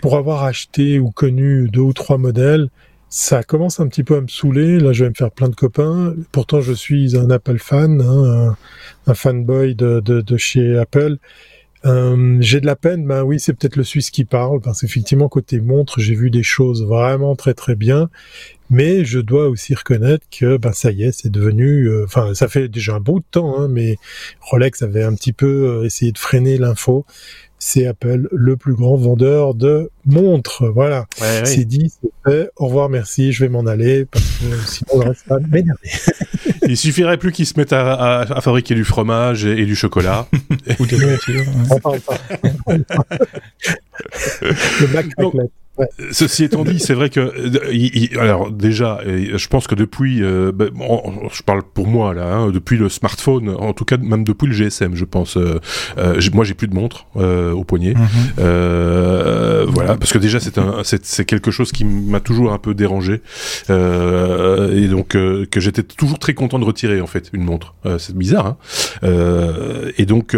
[0.00, 2.68] pour avoir acheté ou connu deux ou trois modèles,
[3.10, 4.78] ça commence un petit peu à me saouler.
[4.78, 6.14] Là, je vais me faire plein de copains.
[6.32, 8.56] Pourtant, je suis un Apple fan, hein,
[9.06, 11.16] un, fanboy de, chez Apple.
[11.84, 15.28] Euh, j'ai de la peine, ben oui, c'est peut-être le Suisse qui parle, parce qu'effectivement,
[15.28, 18.10] côté montre, j'ai vu des choses vraiment très très bien,
[18.68, 22.48] mais je dois aussi reconnaître que ben ça y est, c'est devenu, euh, enfin ça
[22.48, 23.96] fait déjà un bout de temps, hein, mais
[24.40, 27.06] Rolex avait un petit peu euh, essayé de freiner l'info
[27.58, 30.64] c'est Apple, le plus grand vendeur de montres.
[30.72, 31.06] Voilà.
[31.44, 32.50] c'est dit, c'est fait.
[32.56, 33.32] Au revoir, merci.
[33.32, 35.90] Je vais m'en aller parce que sinon, je reste pas m'énerver.
[36.68, 40.26] Il suffirait plus qu'ils se mettent à, fabriquer du fromage et, du chocolat.
[40.78, 41.44] Ou des voitures.
[41.70, 42.18] On parle pas.
[44.80, 45.06] le Mac
[46.10, 50.70] Ceci étant dit, c'est vrai que euh, alors déjà, je pense que depuis, euh, ben,
[51.32, 54.52] je parle pour moi là, hein, depuis le smartphone, en tout cas même depuis le
[54.52, 55.36] GSM, je pense.
[55.36, 55.60] Euh,
[56.32, 59.64] moi, j'ai plus de montre au poignet, mhm.
[59.68, 63.22] voilà, parce que déjà c'est un, c'est quelque chose qui m'a toujours un peu dérangé
[63.68, 67.74] et donc que j'étais toujours très content de retirer en fait une montre.
[67.98, 68.56] c'est bizarre,
[69.02, 69.08] hein
[69.96, 70.36] et donc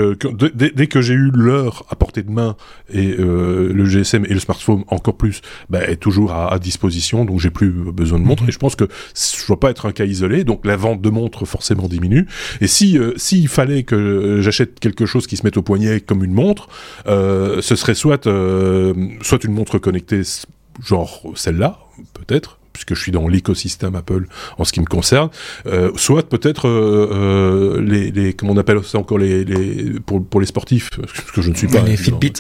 [0.55, 2.57] dès, que j'ai eu l'heure à portée de main
[2.93, 5.30] et le GSM et le smartphone encore plus
[5.69, 8.43] bah, est toujours à, disposition, donc j'ai plus besoin de montre.
[8.43, 8.49] Mhm.
[8.49, 11.11] Et je pense que je dois pas être un cas isolé, donc la vente de
[11.11, 12.27] montres forcément diminue.
[12.61, 16.25] Et si euh, s'il fallait que j'achète quelque chose qui se mette au poignet comme
[16.25, 16.69] une montre,
[17.07, 20.23] euh, ce serait soit euh, soit une montre connectée,
[20.83, 21.79] genre celle-là,
[22.15, 24.27] peut-être, puisque je suis dans l'écosystème Apple
[24.59, 25.31] en ce qui me concerne,
[25.67, 30.25] euh, soit peut-être euh, euh, les, les, comment on appelle ça encore les, les pour,
[30.25, 32.33] pour les sportifs, parce que je ne suis pas les Fitbit.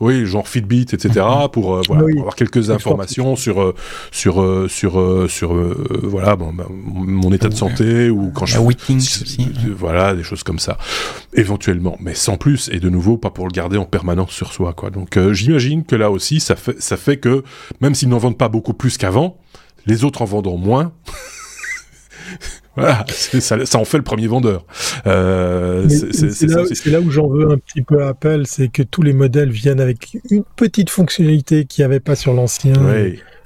[0.00, 1.26] Oui, genre Fitbit, etc.
[1.52, 3.74] Pour, euh, voilà, pour avoir quelques informations sur euh,
[4.10, 5.54] sur euh, sur sur
[6.02, 10.58] voilà bon, bah, mon état de santé ou quand je aussi, voilà des choses comme
[10.58, 10.78] ça
[11.34, 14.72] éventuellement, mais sans plus et de nouveau pas pour le garder en permanence sur soi
[14.72, 14.90] quoi.
[14.90, 17.44] Donc j'imagine que là aussi ça fait ça fait que
[17.80, 19.38] même s'ils n'en vendent pas beaucoup plus qu'avant
[19.86, 20.92] les autres en vendant moins.
[22.76, 24.64] voilà, ça, ça, en fait le premier vendeur.
[25.06, 29.02] Euh, c'est là, là, où j'en veux un petit peu à Apple, c'est que tous
[29.02, 32.74] les modèles viennent avec une petite fonctionnalité qu'il n'y avait pas sur l'ancien.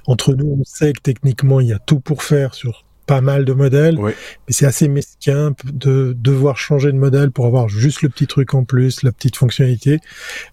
[0.07, 3.45] Entre nous, on sait que techniquement, il y a tout pour faire sur pas mal
[3.45, 4.13] de modèles, mais
[4.49, 8.63] c'est assez mesquin de devoir changer de modèle pour avoir juste le petit truc en
[8.63, 9.99] plus, la petite fonctionnalité.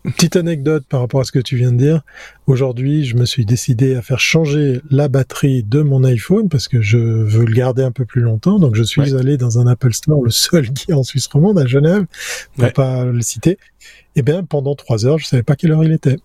[0.04, 2.02] Petite anecdote par rapport à ce que tu viens de dire.
[2.46, 6.82] Aujourd'hui, je me suis décidé à faire changer la batterie de mon iPhone parce que
[6.82, 8.58] je veux le garder un peu plus longtemps.
[8.58, 11.58] Donc, je suis allé dans un Apple Store, le seul qui est en Suisse romande,
[11.58, 12.04] à Genève,
[12.56, 13.58] pour pas le citer.
[14.14, 16.18] Eh bien, pendant trois heures, je savais pas quelle heure il était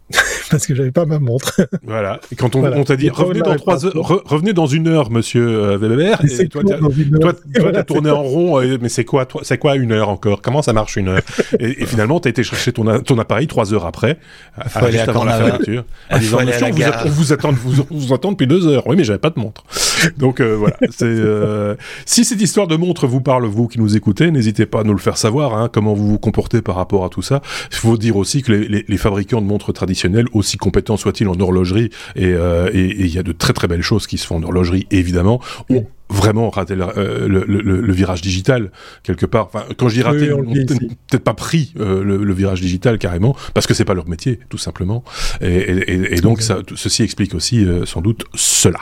[0.51, 1.62] parce que j'avais pas ma montre.
[1.83, 2.19] voilà.
[2.31, 5.77] Et quand on, t'a dit revenez dans trois heures, revenez dans une heure, Monsieur euh,
[5.77, 8.62] Weber, et, toi, toi, t'as tourné en rond.
[8.81, 10.41] mais c'est quoi, toi, c'est quoi une heure encore?
[10.41, 11.21] Comment ça marche une heure?
[11.60, 14.17] Et, et, finalement, t'as été chercher ton, ton appareil trois heures après,
[14.57, 18.47] à, juste avant la fermeture, en disant Monsieur, on vous, attend, vous, vous attend depuis
[18.47, 18.86] deux heures.
[18.88, 19.63] Oui, mais j'avais pas de montre.
[20.17, 20.77] Donc euh, voilà.
[21.01, 24.83] Euh, si cette histoire de montre vous parle, vous qui nous écoutez, n'hésitez pas à
[24.83, 25.55] nous le faire savoir.
[25.55, 27.41] Hein, comment vous vous comportez par rapport à tout ça.
[27.71, 31.39] Il faut dire aussi que les, les, fabricants de montres traditionnelles, aussi compétents soient-ils en
[31.39, 34.43] horlogerie, euh, et il y a de très très belles choses qui se font en
[34.43, 38.72] horlogerie, évidemment, ont vraiment raté le, euh, le, le, virage digital
[39.04, 39.48] quelque part.
[39.48, 43.74] Enfin, quand je dis raté, peut-être pas pris euh, le, virage digital carrément, parce que
[43.74, 45.04] c'est pas leur métier, tout simplement.
[45.41, 48.80] Et, et, et donc ça, ceci explique aussi sans doute cela.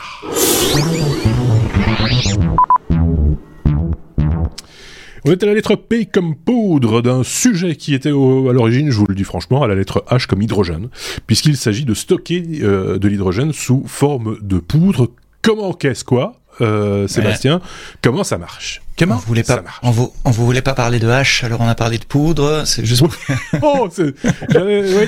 [5.27, 8.97] On est à la lettre P comme poudre d'un sujet qui était à l'origine, je
[8.97, 10.89] vous le dis franchement, à la lettre H comme hydrogène,
[11.25, 15.09] puisqu'il s'agit de stocker euh, de l'hydrogène sous forme de poudre.
[15.41, 16.35] Comment qu'est-ce quoi?
[16.61, 17.61] Euh, Sébastien,
[18.01, 18.81] comment ça marche?
[18.97, 21.67] Comment on voulait pas, on vous, on vous voulait pas parler de hache, alors on
[21.67, 22.63] a parlé de poudre.
[22.65, 23.03] C'est juste.
[23.61, 24.15] oh, c'est,
[24.55, 25.07] oui,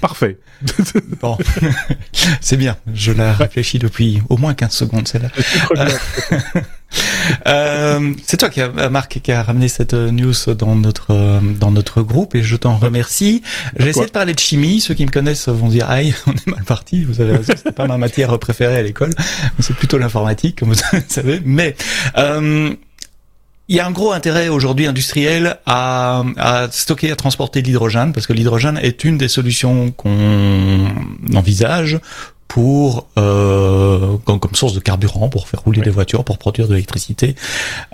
[0.00, 0.38] parfait.
[1.20, 1.36] bon,
[2.40, 2.76] c'est bien.
[2.94, 5.30] Je la réfléchis depuis au moins 15 secondes, celle-là.
[7.48, 12.02] euh, c'est toi qui a Marc qui a ramené cette news dans notre dans notre
[12.02, 13.42] groupe et je t'en remercie.
[13.76, 14.80] J'ai essayé de parler de chimie.
[14.80, 17.02] Ceux qui me connaissent vont dire aïe, on est mal parti.
[17.02, 19.10] Vous avez raison, c'est pas ma matière préférée à l'école.
[19.58, 21.42] C'est plutôt l'informatique, comme vous savez.
[21.44, 21.74] Mais
[22.18, 22.72] euh,
[23.68, 26.22] il y a un gros intérêt aujourd'hui industriel à,
[26.70, 30.88] stocker, à transporter de l'hydrogène, parce que l'hydrogène est une des solutions qu'on
[31.34, 31.98] envisage
[32.48, 37.34] pour euh, comme, source de carburant pour faire rouler des voitures, pour produire de l'électricité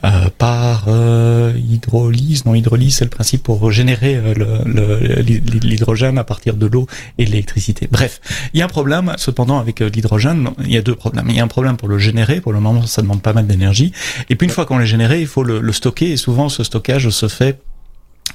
[0.05, 2.45] euh, par euh, hydrolyse.
[2.45, 6.87] Non, hydrolyse, c'est le principe pour générer euh, l'hydrogène à partir de l'eau
[7.19, 7.89] et de l'électricité.
[7.91, 8.21] Bref,
[8.55, 10.51] il y a un problème cependant avec euh, l'hydrogène.
[10.61, 11.27] Il y a deux problèmes.
[11.29, 12.41] Il y a un problème pour le générer.
[12.41, 13.93] Pour le moment, ça demande pas mal d'énergie.
[14.29, 16.13] Et puis une fois qu'on l'a généré, il faut le, le stocker.
[16.13, 17.59] Et souvent, ce stockage se fait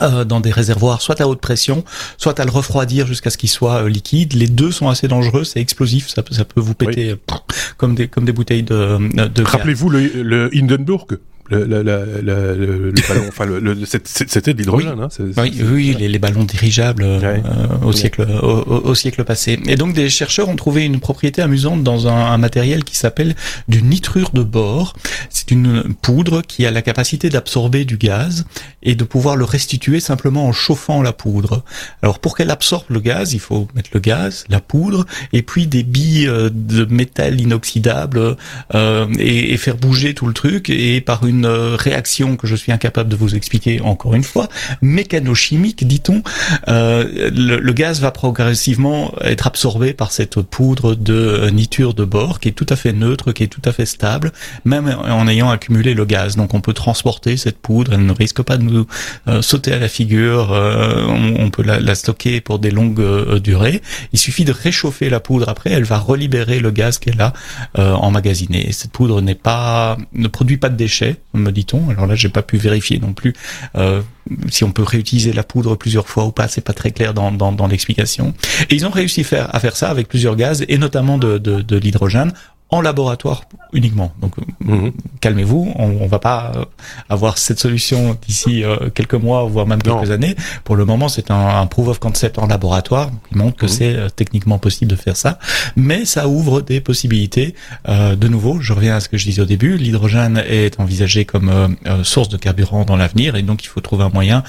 [0.02, 1.02] euh, dans des réservoirs.
[1.02, 1.84] Soit à haute pression,
[2.18, 4.34] soit à le refroidir jusqu'à ce qu'il soit euh, liquide.
[4.34, 7.36] Les deux sont assez dangereux, c'est explosif, ça peut, ça peut vous péter euh,
[7.78, 9.28] comme des comme des bouteilles de.
[9.28, 11.08] de Rappelez-vous le, le Hindenburg
[11.50, 13.46] le, le, le, le ballon, enfin,
[13.86, 15.00] c'était de l'hydrogène.
[15.00, 15.08] Hein,
[15.38, 17.42] oui, oui, Les, les, ballons dirigeables euh,
[17.84, 19.60] au siècle au, au, siècle passé.
[19.68, 23.36] Et donc des chercheurs ont trouvé une propriété amusante dans un, un matériel qui s'appelle
[23.68, 24.94] du nitrure de bore.
[25.30, 28.46] C'est une poudre qui a la capacité d'absorber du gaz
[28.84, 31.64] et de pouvoir le restituer simplement en chauffant la poudre.
[32.02, 35.68] Alors pour qu'elle absorbe le gaz, il faut mettre le gaz, la poudre et puis
[35.68, 38.36] des billes euh, de métal inoxydable
[38.76, 42.56] euh, et, et faire bouger tout le truc et par une une réaction que je
[42.56, 44.48] suis incapable de vous expliquer encore une fois,
[44.82, 46.24] mécanochimique, dit-on,
[46.68, 52.50] euh, le, gaz va progressivement être absorbé par cette poudre de niture de bord qui
[52.50, 54.32] est tout à fait neutre, qui est tout à fait stable,
[54.66, 56.36] même en ayant accumulé le gaz.
[56.36, 58.88] Donc on peut transporter cette poudre, elle ne risque pas de nous
[59.28, 63.82] euh, sauter à la figure, euh, on, peut la, stocker pour des longues durées.
[64.12, 67.34] Il suffit de réchauffer la poudre après, elle va relibérer le gaz qu'elle a
[67.76, 68.72] emmagasiné.
[68.72, 71.90] Cette poudre n'est pas, ne produit pas de déchets, me dit-on.
[71.90, 73.34] Alors là, j'ai pas pu vérifier non plus
[73.76, 74.02] euh,
[74.50, 76.48] si on peut réutiliser la poudre plusieurs fois ou pas.
[76.48, 78.34] C'est pas très clair dans, dans, l'explication.
[78.70, 81.78] Et ils ont réussi faire, à faire ça avec plusieurs gaz et notamment de, de
[81.78, 82.34] l'hydrogène
[82.70, 84.12] en laboratoire uniquement.
[84.22, 84.92] Donc mhm.
[85.22, 86.66] calmez-vous, on, on va pas euh,
[87.10, 90.36] avoir cette solution d'ici euh, quelques mois, voire même quelques années.
[90.64, 93.72] Pour le moment, c'est un, un, proof of concept en laboratoire qui montre que mhm.
[93.72, 95.40] c'est euh, techniquement possible de faire ça,
[95.76, 97.56] mais ça ouvre des possibilités.
[97.88, 101.76] de nouveau, je reviens à ce que je disais au début, l'hydrogène est envisagé comme
[102.04, 104.44] source de carburant dans l'avenir, et donc il faut trouver un moyen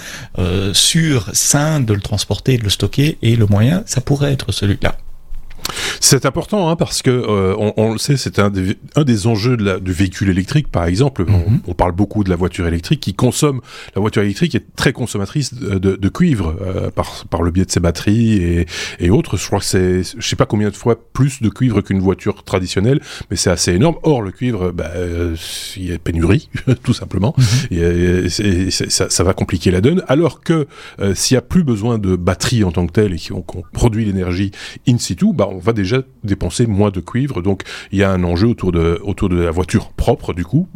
[0.72, 4.96] sûr, sain de le transporter, de le stocker, et le moyen, ça pourrait être celui-là.
[6.00, 9.26] C'est important hein, parce que euh, on, on, le sait, c'est un des, un des
[9.26, 11.24] enjeux de la, du véhicule électrique, par exemple.
[11.26, 11.60] Mhm.
[11.66, 13.60] on, parle beaucoup de la voiture électrique qui consomme.
[13.94, 17.64] La voiture électrique est très consommatrice de, de, de cuivre euh, par, par le biais
[17.64, 18.66] de ses batteries et,
[19.00, 19.36] et autres.
[19.36, 22.44] Je crois que c'est, je sais pas combien de fois plus de cuivre qu'une voiture
[22.44, 23.00] traditionnelle,
[23.30, 23.96] mais c'est assez énorme.
[24.02, 25.36] Or, le cuivre, bah, euh,
[25.76, 26.48] il y a pénurie,
[26.82, 27.34] tout simplement.
[27.70, 27.78] Mhm.
[27.78, 30.02] et, ça, ça, va compliquer la donne.
[30.08, 30.66] Alors que
[31.14, 34.52] s'il y a plus besoin de batteries en tant que telles et qu'on produit l'énergie
[34.86, 37.42] in situ, bah, on va déjà dépenser moins de cuivre.
[37.42, 40.68] Donc il y a un enjeu autour de, autour de la voiture propre, du coup,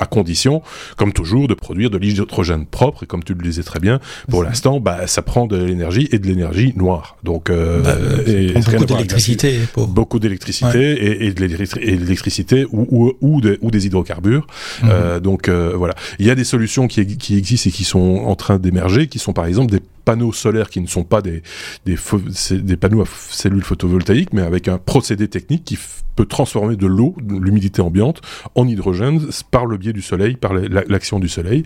[0.00, 0.62] à condition,
[0.96, 3.04] comme toujours, de produire de l'hydrogène propre.
[3.04, 6.18] Et comme tu le disais très bien, pour l'instant, bah, ça prend de l'énergie et
[6.18, 7.16] de l'énergie noire.
[7.22, 7.96] Donc, euh, bah,
[8.26, 9.58] et, beaucoup d'électricité.
[9.76, 14.46] Beaucoup d'électricité et, de l'électricité ou, ou, ou, ou, des hydrocarbures.
[14.82, 14.88] Mhm.
[14.90, 15.94] Euh, donc euh, voilà.
[16.18, 19.18] Il y a des solutions qui, qui existent et qui sont en train d'émerger, qui
[19.18, 21.42] sont par exemple des panneaux solaires qui ne sont pas des,
[21.84, 25.76] des, panneaux à cellules photovoltaïques, mais avec un procédé technique qui
[26.14, 28.22] peut transformer de l'eau, l'humidité ambiante,
[28.54, 31.64] en hydrogène par le biais du soleil, par l'action du soleil.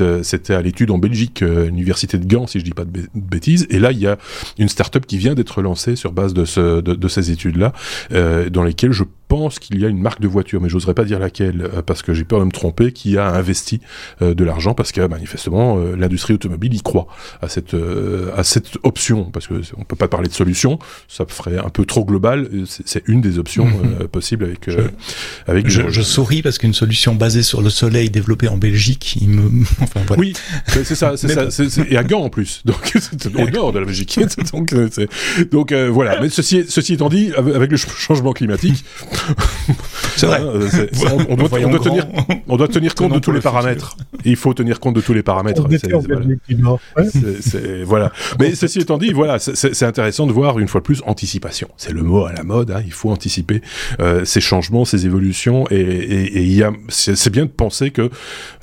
[0.00, 3.08] Euh, c'était à l'étude en Belgique, euh, université de Gand, si je dis pas de
[3.14, 3.66] bêtises.
[3.70, 4.16] Et là, il y a
[4.58, 6.44] une start-up qui vient d'être lancée sur base de
[7.08, 7.72] ces études-là,
[8.12, 11.04] euh, dans lesquelles je pense qu'il y a une marque de voiture, mais j'oserais pas
[11.04, 13.80] dire laquelle, euh, parce que j'ai peur de me tromper, qui a investi
[14.22, 17.06] euh, de l'argent, parce que manifestement, euh, l'industrie automobile y croit
[17.42, 17.74] à cette,
[18.36, 21.84] à cette option, parce que on peut pas parler de solution, ça ferait un peu
[21.84, 24.08] trop global, c'est une des options mhm.
[24.08, 24.70] possibles avec...
[24.70, 24.80] je,
[25.46, 29.28] avec je, je, souris parce qu'une solution basée sur le soleil développée en Belgique, il
[29.28, 29.64] me...
[29.82, 30.20] enfin, voilà.
[30.20, 30.34] Oui,
[30.66, 33.86] c'est ça, c'est ça, et à Gand en plus, donc c'est au nord de la
[33.86, 34.18] Belgique,
[34.52, 34.74] donc,
[35.50, 38.84] donc voilà, mais ceci, ceci étant dit, avec le changement climatique,
[40.16, 40.42] c'est vrai.
[41.28, 41.48] on, doit,
[41.78, 42.06] tenir,
[42.48, 43.96] on doit tenir compte de tous les paramètres.
[44.24, 45.66] Il faut tenir compte de tous les paramètres.
[47.40, 48.12] C'est voilà.
[48.38, 51.68] Mais ceci étant dit, voilà, c'est intéressant de voir une fois de plus anticipation.
[51.76, 52.70] C'est le mot à la mode.
[52.70, 52.82] Hein.
[52.84, 53.62] Il faut anticiper
[54.00, 58.10] euh, ces changements, ces évolutions, et il y a, c'est bien de penser que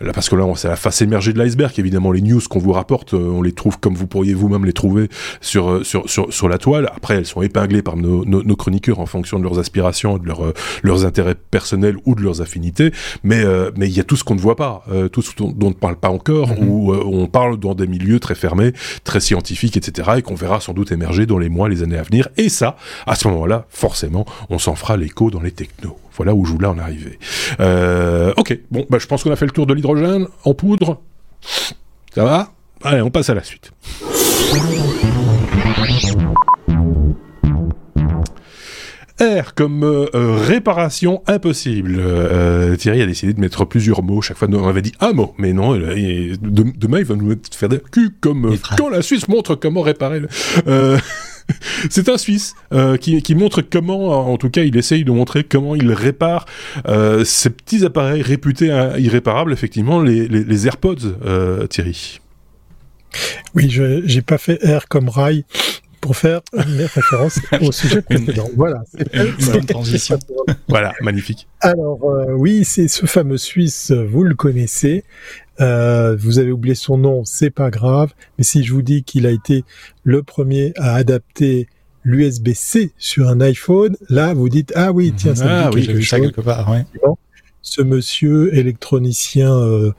[0.01, 1.73] là, parce que là, c'est la face émergée de l'iceberg.
[1.77, 4.73] Évidemment, les news qu'on vous rapporte, euh, on les trouve comme vous pourriez vous-même les
[4.73, 5.09] trouver
[5.41, 6.89] sur, euh, sur sur sur la toile.
[6.95, 10.27] Après, elles sont épinglées par nos, nos, nos chroniqueurs en fonction de leurs aspirations, de
[10.82, 12.91] leurs leurs intérêts personnels ou de leurs affinités,
[13.23, 15.36] mais euh, mais il y a tout ce qu'on ne voit pas, euh, tout ce
[15.36, 18.73] dont, on ne parle pas encore, ou euh, on parle dans des milieux très fermés,
[19.03, 22.03] très scientifiques, etc., et qu'on verra sans doute émerger dans les mois, les années à
[22.03, 22.29] venir.
[22.38, 22.77] Et ça,
[23.08, 25.97] à ce moment-là, forcément, on s'en fera l'écho dans les technos.
[26.15, 27.17] Voilà où je voulais en arriver.
[28.38, 31.01] ok, bon, bah, je pense qu'on a fait le tour de l'hydrogène en poudre.
[32.13, 32.51] Ça va?
[32.84, 33.71] Allez, on passe à la suite.
[39.21, 41.97] R comme euh, euh, réparation impossible.
[41.99, 44.21] Euh, Thierry a décidé de mettre plusieurs mots.
[44.21, 45.73] Chaque fois, on avait dit un mot, mais non.
[45.73, 50.19] demain, il va nous faire des cul comme quand la Suisse montre comment réparer.
[50.19, 50.28] Le,
[51.89, 52.56] c'est un Suisse
[52.99, 56.45] qui, montre comment, en tout cas, il essaye de montrer comment il répare
[57.23, 62.19] ces petits appareils réputés irréparables, effectivement, les, les AirPods, Thierry.
[63.54, 65.45] Oui, je j'ai pas fait R comme rail
[66.03, 68.49] pour faire une référence au sujet précédent.
[68.57, 68.83] Voilà.
[69.39, 70.19] C'est une transition.
[70.67, 71.47] voilà, magnifique.
[71.61, 75.05] Alors euh, oui, c'est ce fameux Suisse, vous le connaissez.
[75.61, 78.11] Euh, vous avez oublié son nom, c'est pas grave.
[78.37, 79.63] Mais si je vous dis qu'il a été
[80.03, 81.69] le premier à adapter
[82.03, 86.19] l'USB-C sur un iPhone, là vous dites ah oui tiens ça ah, oui, quelque, chose.
[86.19, 86.69] quelque part.
[86.69, 86.84] Ouais.
[87.61, 89.93] Ce monsieur électronicien euh,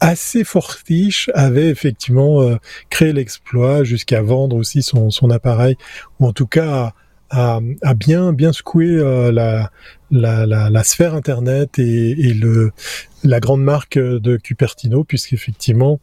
[0.00, 2.56] assez fortiche avait effectivement euh,
[2.90, 5.76] créé l'exploit jusqu'à vendre aussi son, son, appareil,
[6.20, 6.92] ou en tout cas
[7.30, 9.70] a, a bien bien secoué euh, la,
[10.10, 12.70] la, la, la, sphère internet et, et, le
[13.24, 15.98] la grande marque de Cupertino puisqu'effectivement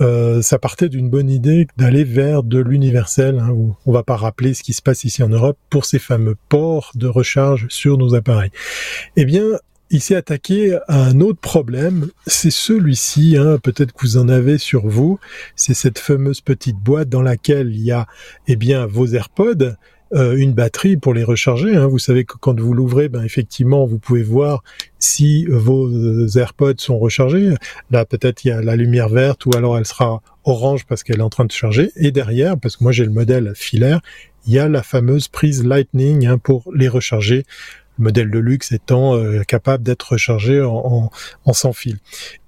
[0.00, 4.16] euh, ça partait d'une bonne idée d'aller vers de l'universel hein, où on va pas
[4.16, 7.96] rappeler ce qui se passe ici en Europe pour ces fameux ports de recharge sur
[7.96, 8.50] nos appareils.
[9.16, 9.44] Eh bien
[9.90, 14.58] il s'est attaqué à un autre problème, c'est celui-ci, hein, peut-être que vous en avez
[14.58, 15.18] sur vous,
[15.56, 18.06] c'est cette fameuse petite boîte dans laquelle il y a
[18.48, 19.76] eh bien vos AirPods,
[20.14, 21.74] euh, une batterie pour les recharger.
[21.74, 21.86] Hein.
[21.86, 24.62] Vous savez que quand vous l'ouvrez, ben effectivement, vous pouvez voir
[24.98, 25.90] si vos
[26.28, 27.54] AirPods sont rechargés.
[27.90, 31.18] Là, peut-être il y a la lumière verte ou alors elle sera orange parce qu'elle
[31.18, 31.90] est en train de charger.
[31.96, 34.00] Et derrière, parce que moi j'ai le modèle filaire,
[34.46, 37.44] il y a la fameuse prise Lightning hein, pour les recharger.
[37.98, 41.10] Le modèle de luxe étant euh, capable d'être rechargé en, en,
[41.44, 41.98] en sans fil.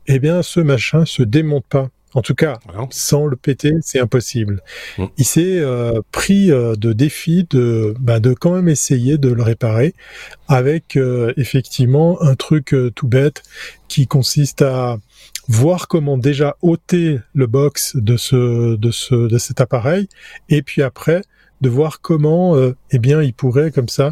[0.06, 1.90] Eh bien, ce machin se démonte pas.
[2.16, 2.58] En tout cas,
[2.90, 4.62] sans le péter, c'est impossible.
[4.96, 5.04] Mm.
[5.18, 9.42] Il s'est euh, pris euh, de défi de, bah, de quand même essayer de le
[9.42, 9.94] réparer
[10.48, 13.42] avec euh, effectivement un truc euh, tout bête
[13.88, 14.96] qui consiste à
[15.48, 20.08] voir comment déjà ôter le box de ce de ce de cet appareil
[20.48, 21.20] et puis après
[21.60, 24.10] de voir comment euh, eh bien il pourrait comme ça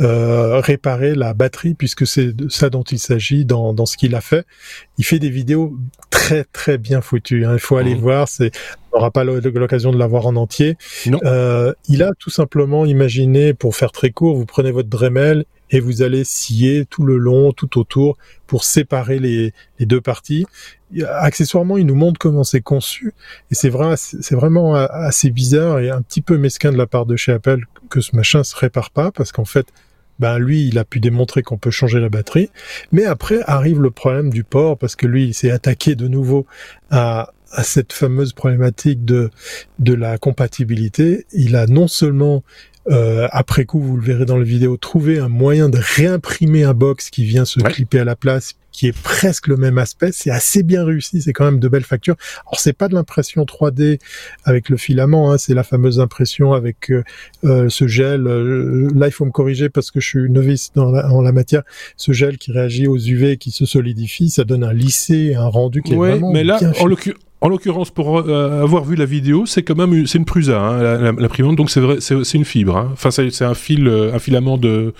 [0.00, 4.14] euh, réparer la batterie puisque c'est de ça dont il s'agit dans, dans ce qu'il
[4.14, 4.46] a fait.
[4.98, 5.76] Il fait des vidéos
[6.10, 7.44] très très bien foutues.
[7.44, 7.54] Hein.
[7.54, 8.00] Il faut aller mmh.
[8.00, 8.28] voir.
[8.28, 8.52] C'est
[8.96, 10.78] on n'aura pas l'occasion de la voir en entier.
[11.24, 15.80] Euh, il a tout simplement imaginé, pour faire très court, vous prenez votre Dremel et
[15.80, 20.46] vous allez scier tout le long, tout autour, pour séparer les, deux parties
[21.18, 23.12] accessoirement, il nous montre comment c'est conçu,
[23.50, 27.06] et c'est vrai, c'est vraiment assez bizarre et un petit peu mesquin de la part
[27.06, 29.66] de chez Apple que ce machin se répare pas, parce qu'en fait,
[30.18, 32.50] ben lui, il a pu démontrer qu'on peut changer la batterie,
[32.92, 36.46] mais après arrive le problème du port, parce que lui, il s'est attaqué de nouveau
[36.90, 39.30] à, à cette fameuse problématique de
[39.78, 41.26] de la compatibilité.
[41.32, 42.44] Il a non seulement
[42.88, 46.74] euh, après coup, vous le verrez dans la vidéo, trouvé un moyen de réimprimer un
[46.74, 50.10] box qui vient se clipper à la place qui est presque le même aspect.
[50.12, 52.16] C'est assez bien réussi, c'est quand même de belles factures.
[52.46, 53.98] Alors c'est pas de l'impression 3D
[54.44, 57.02] avec le filament, hein, c'est la fameuse impression avec euh,
[57.44, 58.26] euh ce gel.
[58.26, 61.32] Euh, là, il faut me corriger parce que je suis novice dans la, en la
[61.32, 61.62] matière.
[61.96, 65.82] Ce gel qui réagit aux UV, qui se solidifie, ça donne un lissé, un rendu
[65.82, 66.86] qui est vraiment mais là, bien en
[67.42, 70.82] en l'occurrence, pour euh, avoir vu la vidéo, c'est quand même c'est une Prusa, hein,
[70.82, 72.76] la, la, donc c'est vrai, c'est une fibre.
[72.76, 72.90] Hein.
[72.92, 74.94] Enfin, c'est un fil, euh, un filament de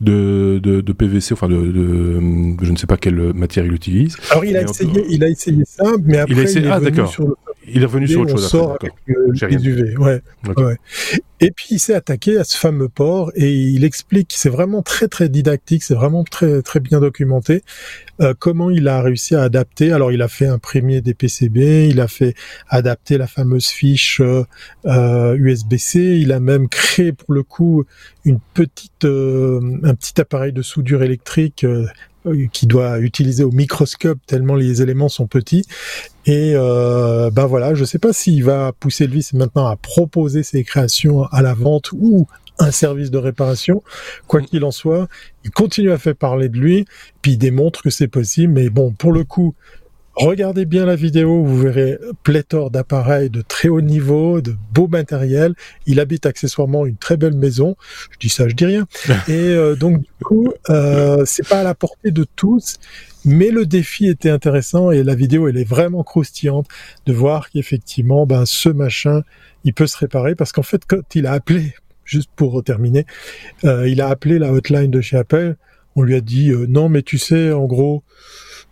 [0.00, 2.20] de, de, de PVC, enfin de, de,
[2.62, 4.16] je ne sais pas quelle matière il utilise.
[4.30, 6.60] Alors il a essayé, il a essayé ça, mais après il, a essayé...
[6.60, 7.34] il est ah, revenu sur le
[7.68, 8.48] il est revenu sur autre chose.
[8.48, 10.62] Sort avec euh, les UV, ouais, okay.
[10.62, 10.76] ouais.
[11.40, 15.08] Et puis il s'est attaqué à ce fameux port et il explique, c'est vraiment très
[15.08, 17.62] très didactique, c'est vraiment très très bien documenté
[18.20, 19.92] euh, comment il a réussi à adapter.
[19.92, 22.34] Alors il a fait imprimer des PCB, il a fait
[22.68, 24.22] adapter la fameuse fiche
[24.86, 27.84] euh, USB-C, il a même créé pour le coup
[28.24, 31.86] une petite euh, un petit appareil de soudure électrique euh,
[32.52, 35.64] qui doit utiliser au microscope tellement les éléments sont petits.
[36.26, 40.42] Et euh, ben voilà, je sais pas s'il va pousser le vice maintenant à proposer
[40.42, 42.26] ses créations à la vente ou
[42.58, 43.82] un service de réparation.
[44.26, 44.46] Quoi mm.
[44.46, 45.08] qu'il en soit,
[45.44, 46.86] il continue à faire parler de lui,
[47.20, 48.52] puis il démontre que c'est possible.
[48.52, 49.54] Mais bon, pour le coup,
[50.16, 55.54] Regardez bien la vidéo, vous verrez pléthore d'appareils de très haut niveau, de beau matériel.
[55.86, 57.76] Il habite accessoirement une très belle maison.
[58.12, 58.86] Je dis ça, je dis rien.
[59.28, 62.76] Et euh, donc du coup, euh, c'est pas à la portée de tous,
[63.24, 66.68] mais le défi était intéressant et la vidéo elle est vraiment croustillante
[67.06, 69.22] de voir qu'effectivement, ben ce machin,
[69.64, 73.04] il peut se réparer parce qu'en fait, quand il a appelé, juste pour terminer,
[73.64, 75.56] euh, il a appelé la hotline de chez Apple.
[75.96, 78.04] On lui a dit euh, non, mais tu sais, en gros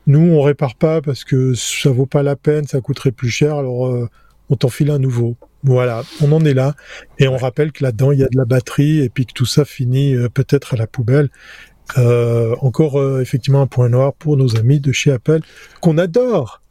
[0.07, 3.57] nous, on répare pas parce que ça vaut pas la peine, ça coûterait plus cher,
[3.57, 4.09] alors euh,
[4.51, 5.37] on t'en file un nouveau.
[5.65, 6.75] Voilà, on en est là.
[7.19, 9.47] Et on rappelle que là-dedans, il y a de la batterie et puis que tout
[9.47, 11.31] ça finit euh, peut-être à la poubelle.
[11.99, 15.41] Euh, encore euh, effectivement un point noir pour nos amis de chez Apple
[15.81, 16.62] qu'on adore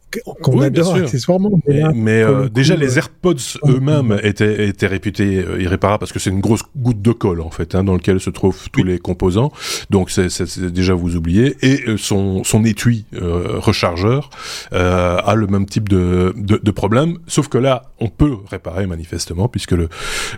[0.42, 1.60] qu'on oui, adore accessoirement.
[1.66, 6.30] Mais, mais euh, déjà, les AirPods eux-mêmes étaient, étaient réputés euh, irréparables parce que c'est
[6.30, 9.52] une grosse goutte de colle en fait, hein, dans lequel se trouvent tous les composants.
[9.90, 11.56] Donc c'est déjà vous oubliez.
[11.62, 14.30] Et euh, son, son étui euh, rechargeur
[14.72, 18.86] euh, a le même type de, de, de, problème, sauf que là, on peut réparer
[18.86, 19.88] manifestement puisque le,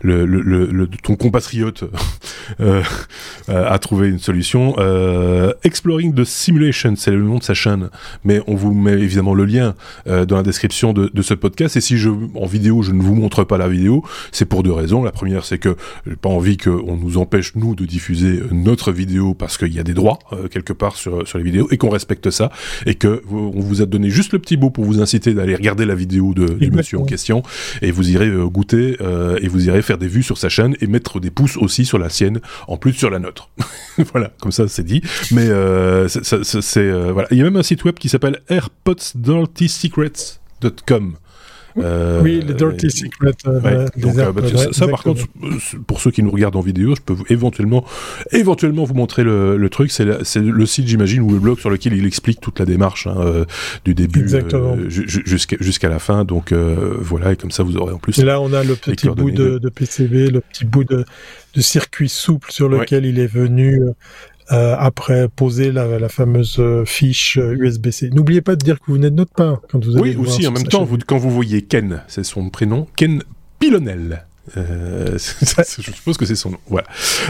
[0.02, 1.84] le, le, le ton compatriote
[3.48, 4.74] a trouvé une solution.
[5.62, 7.88] Exploring the Simulation, c'est le nom de sa chaîne,
[8.24, 9.74] mais on vous met évidemment le lien lien
[10.06, 11.76] dans la description de, de, ce podcast.
[11.76, 14.72] Et si je, en vidéo, je ne vous montre pas la vidéo, c'est pour deux
[14.72, 15.02] raisons.
[15.02, 19.34] La première, c'est que j'ai pas envie qu'on nous empêche nous de diffuser notre vidéo
[19.34, 20.18] parce qu'il y a des droits
[20.50, 22.50] quelque part sur sur les vidéos et qu'on respecte ça
[22.86, 25.86] et que on vous a donné juste le petit mot pour vous inciter d'aller regarder
[25.86, 27.42] la vidéo de, du monsieur en question
[27.82, 28.96] et vous irez goûter
[29.40, 31.98] et vous irez faire des vues sur sa chaîne et mettre des pouces aussi sur
[31.98, 33.50] la sienne en plus sur la nôtre.
[34.12, 35.02] voilà, comme ça c'est dit.
[35.30, 38.40] Mais euh, c'est euh, voilà, il y a même un site web qui s'appelle
[39.60, 41.16] airpodsdirtysecrets.com.
[41.76, 43.32] Euh, oui, le Dirty Secret.
[43.46, 44.42] Euh, donc, bah,
[44.72, 45.26] ça, par contre,
[45.86, 47.84] pour ceux qui nous regardent en vidéo, je peux éventuellement,
[48.30, 49.90] éventuellement vous montrer le, le truc.
[49.90, 53.44] C'est le site, j'imagine, ou le blog sur lequel il explique toute la démarche hein,
[53.84, 54.28] du début
[55.60, 56.24] jusqu'à la fin.
[56.24, 58.18] Donc voilà, et comme ça, vous aurez en plus.
[58.18, 61.04] Et là, on a le petit bout de, de, PCB, le petit bout de,
[61.54, 63.82] de circuit souple sur lequel il est venu
[64.52, 68.06] euh, après poser la, la fameuse euh, fiche USB-C.
[68.06, 70.16] Euh, N'oubliez pas de dire que vous venez de notre part quand vous allez Oui,
[70.16, 73.22] aussi, en même temps, vous, quand vous voyez Ken, c'est son prénom, Ken
[73.58, 74.26] Pilonel.
[74.56, 76.58] Euh, je suppose que c'est son nom.
[76.68, 76.86] Voilà.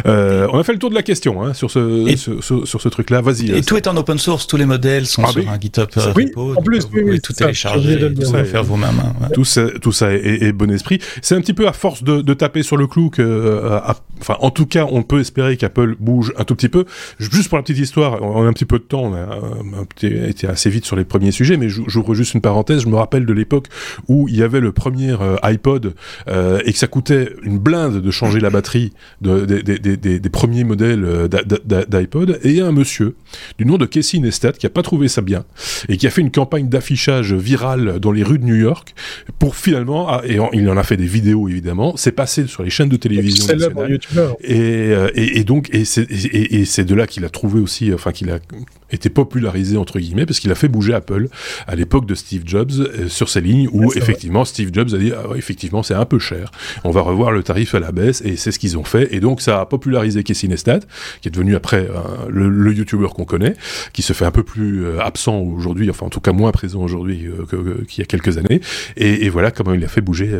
[0.06, 2.88] Euh, on a fait le tour de la question hein, sur ce sur, sur, ce
[2.88, 3.20] truc-là.
[3.20, 3.52] Vas-y.
[3.52, 4.46] Et tout est en open source.
[4.46, 6.54] Tous les modèles sont ah sur un GitHub euh, oui, repo.
[6.56, 9.00] En plus, oui, oui, tout télécharger, tout ça, faire vous-même.
[9.00, 10.98] Hein, tout ça, tout ça est, est, bon esprit.
[11.22, 13.78] C'est un petit peu à force de, de taper sur le clou que, euh,
[14.20, 16.84] enfin, en tout cas, on peut espérer qu'Apple bouge un tout petit peu.
[17.18, 20.48] Juste pour la petite histoire, on a un petit peu de temps, on a, été
[20.48, 22.82] assez vite sur les premiers sujets, mais j'ouvre juste une parenthèse.
[22.82, 23.68] Je me rappelle de l'époque
[24.08, 25.94] où il y avait le premier iPod
[26.28, 31.28] et que ça coûtait une blinde de changer la batterie de, des premiers modèles euh,
[31.88, 33.16] d'iPod, et il y a un monsieur
[33.58, 35.44] du nom de Casey Neistat qui a pas trouvé ça bien,
[35.88, 38.94] et qui a fait une campagne d'affichage virale dans les rues de New York,
[39.38, 42.70] pour finalement, ah, et il en a fait des vidéos évidemment, c'est passé sur les
[42.70, 43.46] chaînes de télévision
[44.40, 44.60] et,
[44.92, 48.38] euh, et, et, donc, et c'est de là qu'il a trouvé aussi, enfin qu'il a
[48.94, 51.28] été popularisé entre guillemets parce qu'il a fait bouger Apple
[51.66, 55.12] à l'époque de Steve Jobs euh, sur ces lignes où effectivement Steve Jobs a dit
[55.12, 56.50] ah effectivement c'est un peu cher.
[56.84, 59.14] On va revoir le tarif à la baisse et c'est ce qu'ils ont fait.
[59.14, 60.80] Et donc ça a popularisé Casey Neistat
[61.20, 63.54] qui est devenu après euh, le, le YouTuber qu'on connaît
[63.92, 66.80] qui se fait un peu plus euh, absent aujourd'hui enfin en tout cas moins présent
[66.80, 67.28] aujourd'hui
[67.88, 68.60] qu'il y a quelques années.
[68.96, 70.30] Et, et, voilà comment il a fait bouger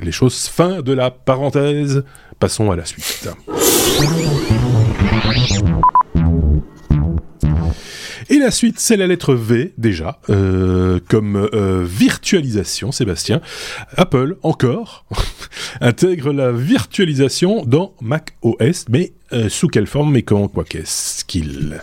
[0.00, 0.48] les choses.
[0.48, 2.04] Fin de la parenthèse.
[2.38, 3.28] Passons à la suite
[8.30, 13.40] et la suite, c'est la lettre V, déjà, euh, comme euh, virtualisation, Sébastien.
[13.96, 15.04] Apple, encore,
[15.80, 21.24] intègre la virtualisation dans Mac OS, mais euh, sous quelle forme, mais comment, quoi qu'est-ce
[21.24, 21.80] qu'il...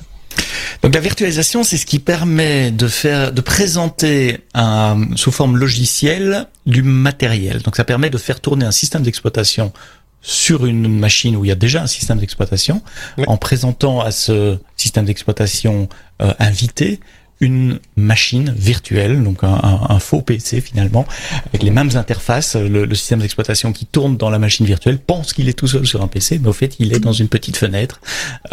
[0.84, 6.48] Donc la virtualisation, c'est ce qui permet de faire, de présenter un, sous forme logicielle
[6.66, 7.62] du matériel.
[7.64, 9.74] Donc ça permet de faire tourner un système d'exploitation
[10.22, 12.82] sur une machine où il y a déjà un système d'exploitation,
[13.28, 15.88] en présentant à ce système d'exploitation
[16.22, 17.00] euh, invité
[17.40, 19.60] une machine virtuelle, donc un,
[19.90, 21.06] un, faux PC finalement,
[21.48, 22.56] avec les mêmes interfaces.
[22.56, 26.02] Le, système d'exploitation qui tourne dans la machine virtuelle pense qu'il est tout seul sur
[26.02, 28.02] un PC, mais au fait il est dans une petite fenêtre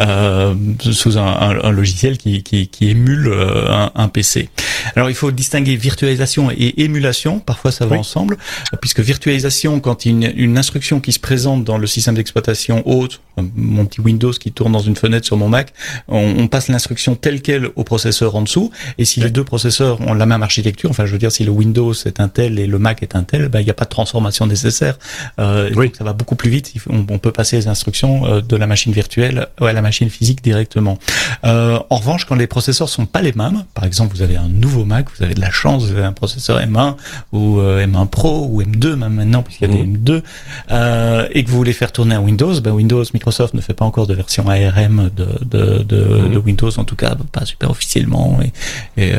[0.01, 1.25] euh, sous un,
[1.63, 4.51] un, logiciel qui, qui, qui émule euh, un, PC.
[4.97, 7.41] Alors il faut distinguer virtualisation et émulation.
[7.41, 8.37] Parfois ça va ensemble,
[8.83, 13.21] puisque virtualisation, quand une, une instruction qui se présente dans le système d'exploitation haute,
[13.57, 15.73] mon petit Windows qui tourne dans une fenêtre sur mon Mac,
[16.09, 20.01] on, on passe l'instruction telle quelle au processeur en dessous et si les deux processeurs
[20.01, 22.67] ont la même architecture, enfin je veux dire si le Windows est un tel et
[22.67, 24.99] le Mac est un tel, ben, il n'y a pas de transformation nécessaire.
[25.39, 26.73] Euh, donc ça va beaucoup plus vite.
[26.89, 30.43] On, on peut passer les instructions euh, de la machine virtuelle à la machine physique
[30.43, 30.99] directement.
[31.45, 34.49] Euh, en revanche, quand les processeurs sont pas les mêmes, par exemple vous avez un
[34.49, 36.97] nouveau Mac, vous avez de la chance, vous avez un processeur M1
[37.33, 40.23] ou euh, M1 Pro ou M2 même maintenant puisqu'il y a des M2 mmh.
[40.71, 43.85] euh, et que vous voulez faire tourner un Windows, ben Windows, Microsoft ne fait pas
[43.85, 46.33] encore de version ARM de, de, de, mmh.
[46.33, 48.53] de Windows en tout cas pas super officiellement et,
[48.97, 49.19] et, euh,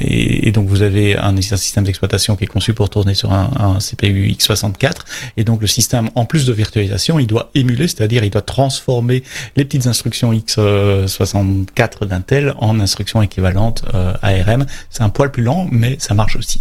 [0.00, 3.78] et, donc vous avez un, système d'exploitation qui est conçu pour tourner sur un, un,
[3.78, 4.96] CPU x64.
[5.36, 9.22] Et donc le système, en plus de virtualisation, il doit émuler, c'est-à-dire il doit transformer
[9.56, 14.66] les petites instructions x64 d'Intel en instructions équivalentes euh, ARM.
[14.90, 16.60] C'est un poil plus lent, mais ça marche aussi.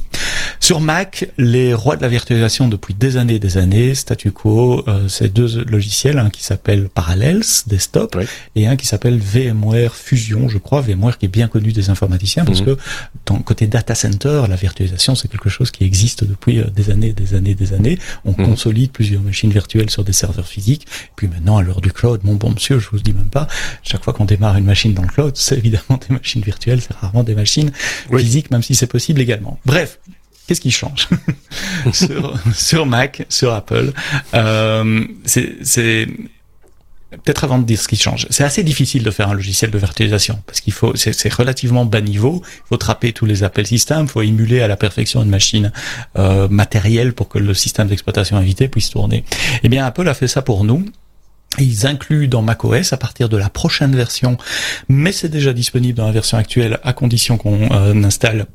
[0.60, 4.84] Sur Mac, les rois de la virtualisation depuis des années et des années, statu quo,
[4.88, 8.18] euh, c'est deux logiciels, un qui s'appelle Parallels Desktop
[8.55, 12.43] et un qui s'appelle VMware Fusion, je crois, VMware qui est bien connu des informaticiens
[12.43, 12.76] parce mhm.
[12.76, 12.78] que
[13.26, 17.14] dans côté data center, la virtualisation c'est quelque chose qui existe depuis euh, des années,
[17.14, 17.99] des années, des années.
[18.26, 18.47] On mhm.
[18.47, 20.88] consolide plusieurs machines virtuelles sur des serveurs physiques.
[21.16, 23.47] Puis maintenant, à l'heure du cloud, mon bon monsieur, je vous dis même pas,
[23.84, 26.93] chaque fois qu'on démarre une machine dans le cloud, c'est évidemment des machines virtuelles, c'est
[26.93, 27.72] rarement des machines
[28.12, 29.60] physiques, même si c'est possible également.
[29.66, 29.99] Bref,
[30.47, 31.09] Qu'est-ce qui change
[31.93, 33.91] sur, sur, Mac, sur Apple
[34.33, 36.07] euh, C'est
[37.11, 39.77] peut-être avant de dire ce qui change, c'est assez difficile de faire un logiciel de
[39.77, 42.41] virtualisation parce qu'il faut, c'est relativement bas niveau.
[42.45, 45.71] Il faut trapper tous les appels système, il faut émuler à la perfection une machine
[46.17, 49.23] euh, matérielle pour que le système d'exploitation invité puisse tourner.
[49.63, 50.85] Eh bien, Apple a fait ça pour nous.
[51.59, 54.37] Ils incluent dans macOS à partir de la prochaine version,
[54.89, 58.47] mais c'est déjà disponible dans la version actuelle à condition qu'on euh, installe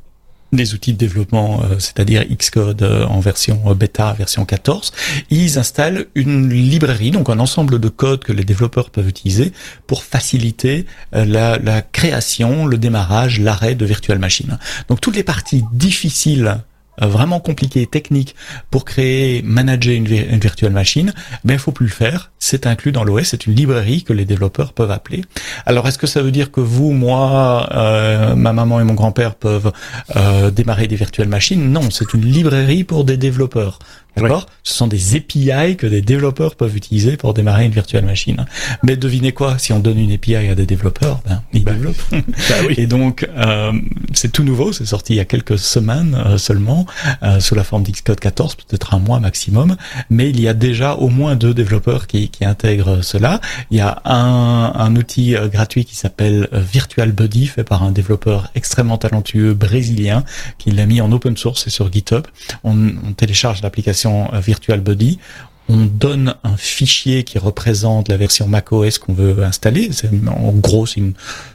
[0.55, 4.91] des outils de développement, euh, c'est-à-dire Xcode euh, en version euh, bêta, version 14,
[5.29, 9.51] ils installent une librairie, donc un ensemble de codes que les développeurs peuvent utiliser
[9.87, 14.57] pour faciliter la, création, le démarrage, l'arrêt de virtual machines.
[14.89, 16.57] Donc toutes les parties difficiles
[17.01, 18.35] vraiment compliqué, technique,
[18.69, 21.13] pour créer, manager une, virtual machine,
[21.43, 22.31] ben il faut plus le faire.
[22.39, 25.23] C'est inclus dans l'OS, c'est une librairie que les développeurs peuvent appeler.
[25.65, 29.35] Alors est-ce que ça veut dire que vous, moi, euh, ma maman et mon grand-père
[29.35, 29.71] peuvent
[30.15, 31.71] euh, démarrer des virtual machines?
[31.71, 33.79] Non, c'est une librairie pour des développeurs.
[34.15, 38.45] D'accord Ce sont des API que des développeurs peuvent utiliser pour démarrer une virtual machine.
[38.83, 42.03] Mais devinez quoi Si on donne une API à des développeurs, ben, ils bah développent.
[42.49, 42.75] Bah oui.
[42.77, 43.71] Et donc, euh,
[44.13, 44.73] c'est tout nouveau.
[44.73, 46.85] C'est sorti il y a quelques semaines euh, seulement,
[47.23, 49.77] euh, sous la forme d'Xcode 14, peut-être un mois maximum.
[50.09, 53.41] Mais il y a déjà au moins deux développeurs qui, qui intègrent cela.
[53.71, 57.91] Il y a un, un outil euh, gratuit qui s'appelle Virtual Buddy, fait par un
[57.91, 60.23] développeur extrêmement talentueux brésilien,
[60.57, 62.25] qui l'a mis en open source et sur GitHub.
[62.63, 65.19] On, on télécharge l'application euh, Virtual Body,
[65.69, 69.89] on donne un fichier qui représente la version macOS qu'on veut installer.
[70.27, 71.13] En gros, c'est une,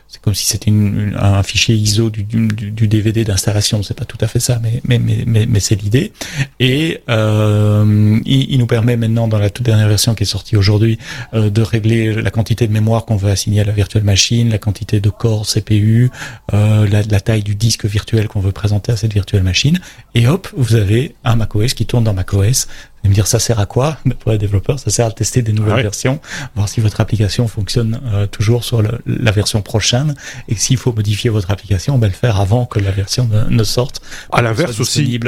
[0.08, 3.82] c'est comme si c'était un fichier ISO du, du, du DVD d'installation.
[3.82, 6.12] C'est pas tout à fait ça, mais mais mais mais, c'est l'idée.
[6.60, 10.56] Et euh, il, il, nous permet maintenant, dans la toute dernière version qui est sortie
[10.56, 10.98] aujourd'hui,
[11.34, 14.56] euh, de régler la quantité de mémoire qu'on veut assigner à la virtual machine, la
[14.56, 16.10] quantité de corps CPU,
[16.54, 19.78] euh, la, la, taille du disque virtuel qu'on veut présenter à cette virtuelle machine.
[20.14, 22.66] Et hop, vous avez un macOS qui tourne dans macOS
[23.04, 24.78] me dire ça sert à quoi pour les développeurs?
[24.78, 26.20] Ça sert à tester des nouvelles versions,
[26.54, 30.14] voir si votre application fonctionne euh, toujours sur le, la version prochaine.
[30.48, 33.64] Et s'il faut modifier votre application, ben, le faire avant que la version ne, ne
[33.64, 34.00] sorte.
[34.32, 35.20] À l'inverse aussi,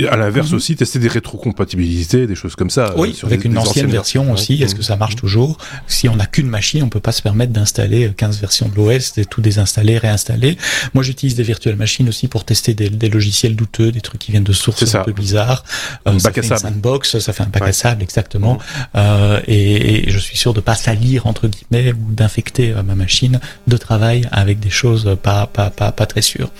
[0.00, 0.56] et à l'inverse mhm.
[0.56, 2.90] aussi, tester des rétrocompatibilités, des choses comme ça.
[2.90, 4.62] Euh, oui, avec une ancienne version aussi.
[4.62, 5.20] Est-ce que ça marche mhm.
[5.20, 5.58] toujours?
[5.86, 9.14] Si on n'a qu'une machine, on peut pas se permettre d'installer 15 versions de l'OS,
[9.14, 10.56] de tout désinstaller, réinstaller.
[10.94, 14.30] Moi, j'utilise des virtual machines aussi pour tester des, des, logiciels douteux, des trucs qui
[14.32, 15.64] viennent de sources un peu bizarres.
[16.06, 18.58] Euh, ça fait une sandbox, ça fait un bac à sable, exactement.
[18.96, 22.94] Euh, et, et, je suis sûr de pas salir entre guillemets ou d'infecter euh, ma
[22.94, 26.50] machine de travail avec des choses pas pas pas, pas très sûres.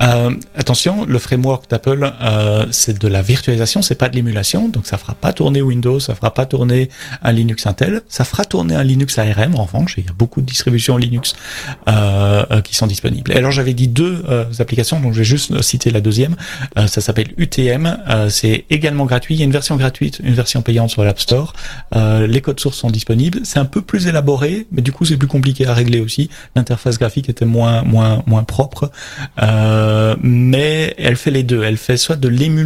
[0.00, 2.12] Euh, attention, le framework d'Apple
[2.86, 6.14] c'est de la virtualisation, c'est pas de l'émulation, donc ça fera pas tourner Windows, ça
[6.14, 6.88] fera pas tourner
[7.20, 10.40] un Linux Intel, ça fera tourner un Linux ARM en revanche, il y a beaucoup
[10.40, 11.34] de distributions Linux
[11.88, 13.32] euh, euh, qui sont disponibles.
[13.32, 16.36] Alors j'avais dit deux euh, applications, donc je vais juste citer la deuxième,
[16.78, 20.34] euh, ça s'appelle UTM, euh, c'est également gratuit, il y a une version gratuite, une
[20.34, 21.54] version payante sur l'App Store,
[21.92, 25.26] les codes sources sont disponibles, c'est un peu plus élaboré, mais du coup c'est plus
[25.26, 28.92] compliqué à régler aussi, l'interface graphique était moins moins moins propre,
[30.22, 32.65] mais elle fait les deux, elle fait soit de l'émulation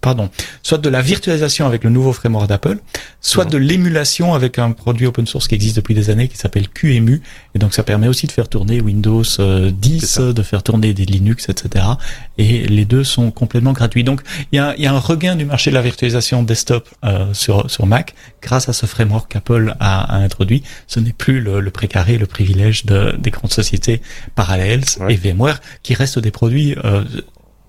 [0.00, 0.30] pardon,
[0.62, 2.78] soit de la virtualisation avec le nouveau framework d'Apple,
[3.20, 6.68] soit de l'émulation avec un produit open source qui existe depuis des années qui s'appelle
[6.68, 7.22] QEMU.
[7.54, 11.04] Et donc ça permet aussi de faire tourner Windows 10, euh, de faire tourner des
[11.04, 11.84] Linux, etc.
[12.38, 14.04] Et les deux sont complètement gratuits.
[14.04, 14.22] Donc
[14.52, 17.70] il y a, y a, un regain du marché de la virtualisation desktop euh, sur,
[17.70, 20.62] sur Mac grâce à ce framework qu'Apple a, a, introduit.
[20.86, 24.02] Ce n'est plus le, le, précaré, le privilège de, des grandes sociétés
[24.34, 27.04] parallèles et VMware qui restent des produits euh,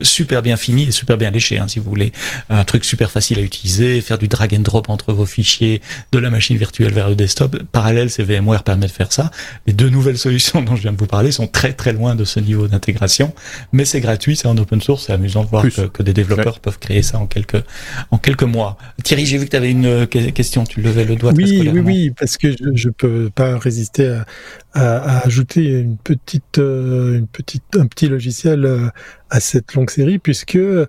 [0.02, 2.12] super bien fini et super bien léché, hein, si vous voulez.
[2.50, 5.82] Un truc super facile à utiliser, faire du drag and drop entre vos fichiers
[6.12, 7.62] de la machine virtuelle vers le desktop.
[7.72, 9.32] Parallèle, c'est VMware permet de faire ça.
[9.68, 12.26] Les deux nouvelles solutions dont je viens de vous parler sont très très loin de
[12.26, 13.34] ce niveau d'intégration,
[13.72, 16.60] mais c'est gratuit, c'est en open source, c'est amusant de voir que, que, des développeurs
[16.60, 17.64] peuvent créer ça en quelques
[18.12, 18.78] en quelques mois.
[19.04, 21.34] Thierry, j'ai vu que tu avais une euh, question, tu levais le doigt.
[21.36, 24.26] Oui, oui, oui, parce que je, je peux pas résister à,
[24.74, 28.89] à, à ajouter une petite, euh, une petite, un petit logiciel euh,
[29.34, 30.86] à cette longue série, puisque euh,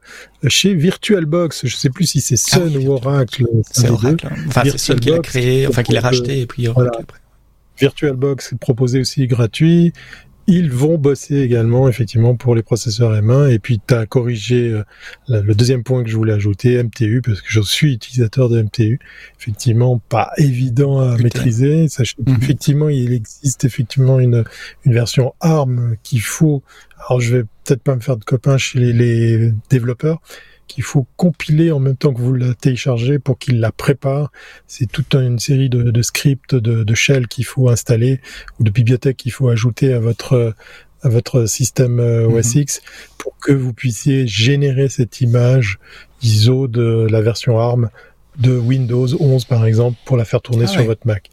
[0.49, 4.29] chez VirtualBox, je sais plus si c'est Sun ah ou Oracle, c'est Oracle.
[4.31, 4.37] Hein.
[4.49, 7.19] Enfin, c'est Sun qui l'a créé, enfin qui l'a racheté, et puis Oracle après.
[7.79, 9.95] VirtualBox est proposé aussi gratuit.
[10.47, 14.85] Ils vont bosser également effectivement pour les processeurs M1 et puis tu as corrigé euh,
[15.27, 19.01] le deuxième point que je voulais ajouter MTU parce que je suis utilisateur de MTU
[19.41, 22.37] effectivement pas évident à maîtriser sachez mhm.
[22.43, 24.45] effectivement il existe effectivement une
[24.85, 26.63] une version ARM qu'il faut
[27.09, 30.21] alors je vais peut-être pas me faire de copains chez les, les développeurs
[30.67, 34.33] qu'il faut compiler en même temps que vous la téléchargez pour qu'il la prépare.
[34.67, 38.21] C'est toute une série de, de scripts, de, de shell qu'il faut installer
[38.59, 40.55] ou de bibliothèques qu'il faut ajouter à votre
[41.03, 42.35] à votre système euh, mhm.
[42.35, 42.83] OS X
[43.19, 45.79] pour que vous puissiez générer cette image
[46.23, 47.91] ISO de la version ARM
[48.39, 51.31] de Windows 11 par exemple pour la faire tourner ah sur votre Mac.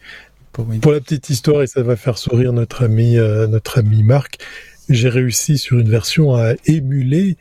[0.51, 4.38] Pour, la petite histoire, et ça va faire sourire notre ami, euh, notre ami Marc,
[4.93, 7.37] j'ai réussi sur une version à émuler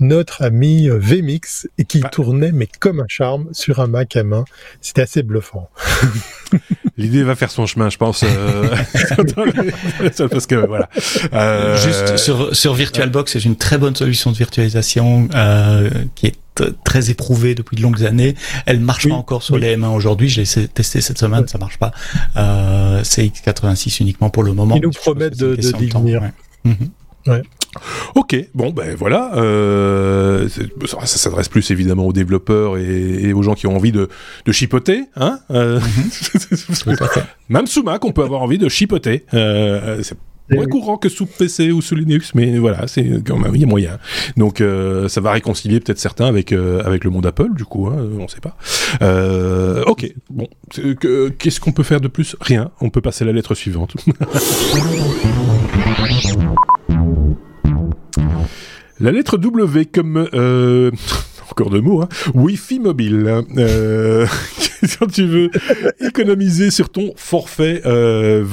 [0.00, 4.24] notre ami euh, VMix et qui tournait mais comme un charme sur un Mac à
[4.24, 4.44] main.
[4.80, 5.70] C'était assez bluffant.
[6.96, 8.22] L'idée va faire son chemin, je pense.
[8.24, 8.74] Euh,
[10.30, 10.88] parce que voilà.
[11.32, 11.76] Euh...
[11.76, 16.36] Juste sur, sur VirtualBox, c'est une très bonne solution de virtualisation euh, qui est
[16.84, 18.34] très éprouvée depuis de longues années.
[18.66, 20.28] Elle marche pas encore sur les M1 aujourd'hui.
[20.28, 21.92] Je l'ai testé cette semaine, ça marche pas.
[22.36, 24.76] Euh, c'est x86 uniquement pour le moment.
[24.76, 26.22] Ils nous promettent de, de, venir.
[26.22, 26.32] Ouais.
[26.64, 26.74] Mhm.
[27.28, 27.42] ouais.
[28.14, 30.48] Ok, bon ben voilà, euh,
[30.86, 34.08] ça, s'adresse plus évidemment aux développeurs et, aux gens qui ont envie de,
[34.44, 36.96] de chipoter, hein euh, mhm.
[37.48, 39.24] Même sous Mac, on peut avoir envie de chipoter.
[39.34, 40.16] Euh, c'est
[40.50, 43.64] moins courant que sous PC ou sous Linux, mais voilà, c'est quand même il y
[43.64, 43.98] a moyen.
[44.36, 47.86] Donc euh, ça va réconcilier peut-être certains avec euh, avec le monde Apple, du coup,
[47.86, 48.56] hein, on sait pas.
[49.02, 50.48] Euh, ok, bon,
[51.38, 52.36] qu'est-ce qu'on peut faire de plus?
[52.40, 52.70] Rien.
[52.80, 53.94] On peut passer à la lettre suivante.
[59.00, 60.90] La lettre W comme euh,
[61.50, 63.28] encore deux mots, hein, Wi-Fi mobile.
[63.28, 64.26] Hein, euh,
[64.98, 65.50] quand tu veux?
[66.00, 68.44] Économiser sur ton forfait euh,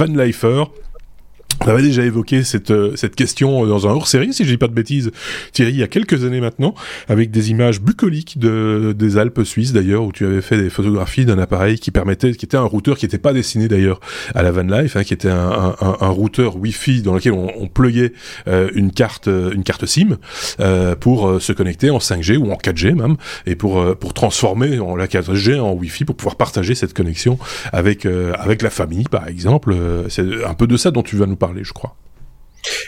[1.66, 4.68] on avait déjà évoqué cette, euh, cette question dans un hors-série, si je dis pas
[4.68, 5.12] de bêtises,
[5.52, 6.74] Thierry, il y a quelques années maintenant,
[7.08, 11.26] avec des images bucoliques de, des Alpes suisses d'ailleurs, où tu avais fait des photographies
[11.26, 14.00] d'un appareil qui permettait, qui était un routeur qui n'était pas destiné d'ailleurs
[14.34, 17.52] à la van life, hein, qui était un, un, un, routeur Wi-Fi dans lequel on,
[17.60, 18.14] on pluguait
[18.48, 20.18] euh, une carte, euh, une carte SIM
[20.60, 24.96] euh, pour se connecter en 5G ou en 4G même, et pour pour transformer en
[24.96, 27.38] la 4G en Wi-Fi pour pouvoir partager cette connexion
[27.72, 29.76] avec avec la famille par exemple.
[30.10, 31.51] C'est un peu de ça dont tu vas nous parler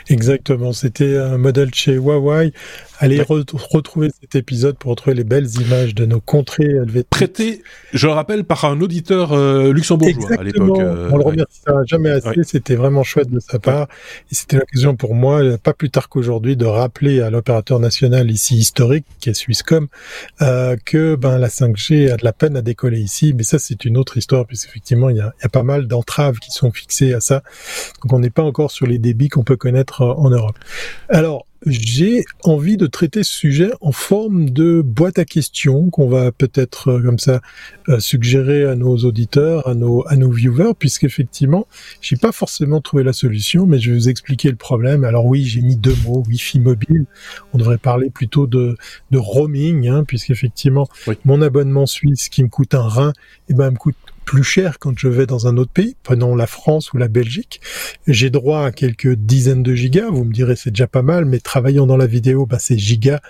[0.09, 2.53] Exactement, c'était un modèle chez Huawei.
[2.99, 7.09] Allez retrouver cet épisode pour retrouver les belles images de nos contrées helvétiques.
[7.09, 10.79] Prêté, je le rappelle, par un auditeur euh, luxembourgeois à l'époque.
[10.79, 13.87] Euh, On le remerciera jamais assez, c'était vraiment chouette de sa part.
[14.31, 18.57] Et c'était l'occasion pour moi, pas plus tard qu'aujourd'hui, de rappeler à l'opérateur national ici
[18.57, 19.87] historique, qui est Swisscom,
[20.41, 23.33] euh, que ben, la 5G a de la peine à décoller ici.
[23.33, 26.39] Mais ça, c'est une autre histoire, puisqu'effectivement, il y a, y a pas mal d'entraves
[26.39, 27.43] qui sont fixées à ça.
[28.03, 30.57] Donc on n'est pas encore sur les débits qu'on peut connaître en Europe.
[31.09, 36.31] Alors, j'ai envie de traiter ce sujet en forme de boîte à questions qu'on va
[36.31, 37.41] peut-être euh, comme ça
[37.89, 41.67] euh, suggérer à nos auditeurs, à nos à nos viewers, puisqu'effectivement,
[42.01, 45.03] j'ai pas forcément trouvé la solution, mais je vais vous expliquer le problème.
[45.03, 47.05] Alors oui, j'ai mis deux mots, Wi-Fi mobile.
[47.53, 48.75] On devrait parler plutôt de
[49.11, 50.87] de roaming, hein, puisqu'effectivement,
[51.25, 53.13] mon abonnement suisse qui me coûte un rein,
[53.49, 53.95] eh ben me coûte
[54.25, 57.61] plus cher quand je vais dans un autre pays, prenons la France ou la Belgique.
[58.07, 61.39] J'ai droit à quelques dizaines de gigas, vous me direz c'est déjà pas mal, mais
[61.39, 63.21] travaillant dans la vidéo, bah, c'est gigas.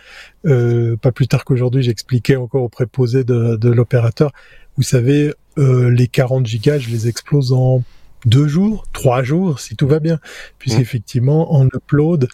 [0.45, 4.31] Euh, pas plus tard qu'aujourd'hui, j'expliquais encore au préposé de, de l'opérateur,
[4.77, 7.83] vous savez, euh, les 40 gigas, je les explose en
[8.25, 10.19] deux jours, trois jours, si tout va bien,
[10.57, 12.27] puisqu'effectivement, en upload,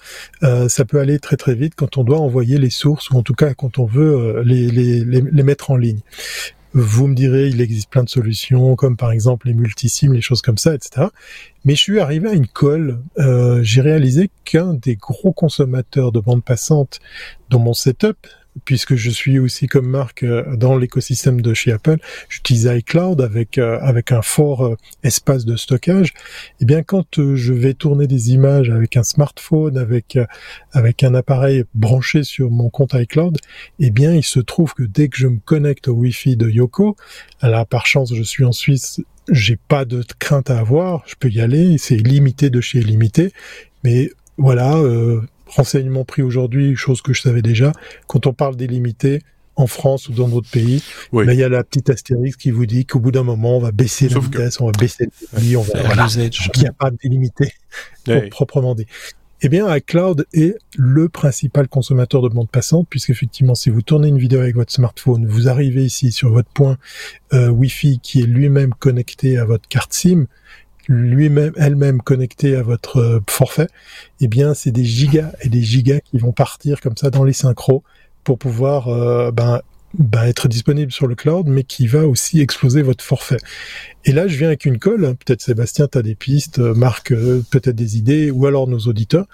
[0.43, 3.23] euh, ça peut aller très très vite quand on doit envoyer les sources, ou en
[3.23, 5.99] tout cas quand on veut euh, les, les, les mettre en ligne.
[6.73, 10.43] Vous me direz, il existe plein de solutions, comme par exemple les multisims, les choses
[10.43, 11.07] comme ça, etc.
[11.65, 12.99] Mais je suis arrivé à une colle.
[13.17, 16.99] Euh, j'ai réalisé qu'un des gros consommateurs de bande passante
[17.49, 18.27] dans mon setup,
[18.65, 21.97] puisque je suis aussi comme Marc euh, dans l'écosystème de chez Apple,
[22.29, 26.09] j'utilise iCloud avec euh, avec un fort euh, espace de stockage.
[26.09, 26.13] Et
[26.61, 30.17] eh bien quand je vais tourner des images avec un smartphone, avec
[30.73, 33.37] avec un appareil branché sur mon compte iCloud,
[33.79, 36.95] eh bien il se trouve que dès que je me connecte au Wi-Fi de Yoko,
[37.41, 41.29] alors par chance je suis en Suisse, j'ai pas de crainte à avoir, je peux
[41.29, 43.31] y aller, c'est limité de chez limité,
[43.83, 47.71] mais voilà, euh, renseignement pris aujourd'hui, chose que je savais déjà,
[48.07, 49.21] quand on parle d'illimité,
[49.59, 50.81] en France ou dans d'autres pays,
[51.11, 51.25] oui.
[51.27, 53.73] il y a la petite astérisque qui vous dit qu'au bout d'un moment, on va
[53.73, 56.07] baisser la vitesse, on va baisser le débit, on va, voilà.
[56.15, 57.51] il n'y a pas d'illimité,
[58.31, 58.85] proprement dit.
[59.41, 64.17] Eh bien, iCloud est le principal consommateur de bande passante, puisqu'effectivement, si vous tournez une
[64.17, 66.77] vidéo avec votre smartphone, vous arrivez ici sur votre point
[67.33, 70.25] euh, Wi-Fi qui est lui-même connecté à votre carte SIM,
[70.89, 73.67] lui-même, elle-même connectée à votre euh, forfait,
[74.19, 77.31] eh bien, c'est des gigas et des gigas qui vont partir comme ça dans les
[77.31, 77.83] synchros
[78.23, 79.61] pour pouvoir euh, ben,
[79.93, 83.37] ben, être disponible sur le cloud, mais qui va aussi exploser votre forfait.
[84.03, 85.05] Et là, je viens avec une colle.
[85.05, 85.13] Hein.
[85.13, 89.27] Peut-être Sébastien, tu as des pistes, euh, Marc, peut-être des idées, ou alors nos auditeurs.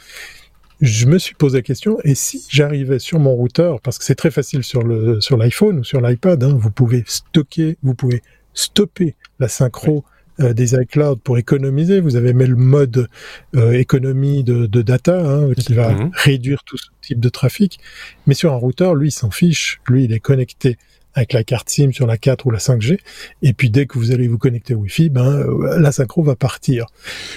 [0.81, 4.15] Je me suis posé la question, et si j'arrivais sur mon routeur, parce que c'est
[4.15, 8.21] très facile sur le sur l'iPhone ou sur l'iPad, hein, vous pouvez stocker, vous pouvez
[8.53, 10.03] stopper la synchro
[10.39, 11.99] euh, des iCloud pour économiser.
[11.99, 13.07] Vous avez mis le mode
[13.55, 16.11] euh, économie de, de data hein, qui va mhm.
[16.13, 17.79] réduire tout ce type de trafic.
[18.27, 19.79] Mais sur un routeur, lui, il s'en fiche.
[19.87, 20.77] Lui, il est connecté
[21.15, 22.99] avec la carte SIM sur la 4 ou la 5G.
[23.41, 26.35] Et puis dès que vous allez vous connecter au Wi-Fi, ben euh, la synchro va
[26.35, 26.85] partir.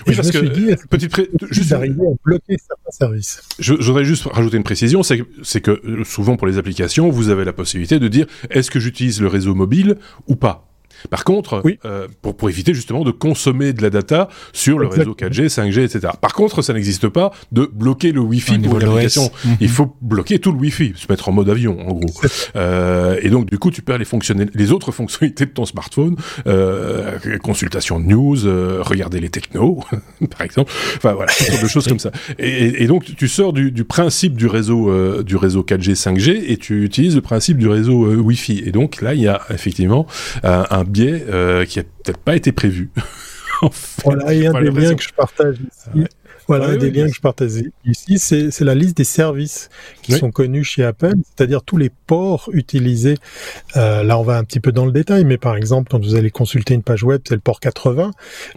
[0.07, 1.15] Oui, parce que, dit, petite
[1.51, 3.43] juste arriver à bloquer certains services?
[3.59, 7.09] Je, je voudrais juste rajouter une précision, c'est que, que euh, souvent pour les applications,
[7.09, 9.97] vous avez la possibilité de dire est-ce que j'utilise le réseau mobile
[10.27, 10.68] ou pas?
[11.11, 15.15] Par contre, euh, pour, pour éviter justement de consommer de la data sur le réseau
[15.15, 16.13] 4G, 5G, etc.
[16.21, 19.31] Par contre, ça n'existe pas de bloquer le Wi-Fi pour une application.
[19.45, 19.57] Mhm.
[19.61, 22.11] Il faut bloquer tout le Wi-Fi, se mettre en mode avion, en gros.
[22.57, 24.07] euh, et donc, du coup, tu perds les,
[24.55, 29.81] les autres fonctionnalités de ton smartphone, euh, consultation de news, euh, regarder les technos,
[30.31, 30.73] par exemple.
[30.97, 32.11] Enfin, voilà, toutes sortes de choses comme ça.
[32.39, 36.45] Et, et, donc, tu sors du, du principe du réseau, euh, du réseau 4G, 5G,
[36.47, 38.63] et tu utilises le principe du réseau euh, Wi-Fi.
[38.67, 40.07] Et donc, là, il y a effectivement
[40.43, 42.91] un biais euh, qui a peut-être pas été prévu.
[43.62, 46.07] en fait, voilà, et un des liens que je partage ici.
[46.49, 47.51] Voilà, des liens que je partage
[47.84, 49.68] ici, c'est la liste des services
[50.03, 53.16] qui sont connus chez Apple, c'est-à-dire tous les ports utilisés.
[53.76, 56.14] Euh, là, on va un petit peu dans le détail, mais par exemple, quand vous
[56.14, 58.12] allez consulter une page web, c'est le port 80.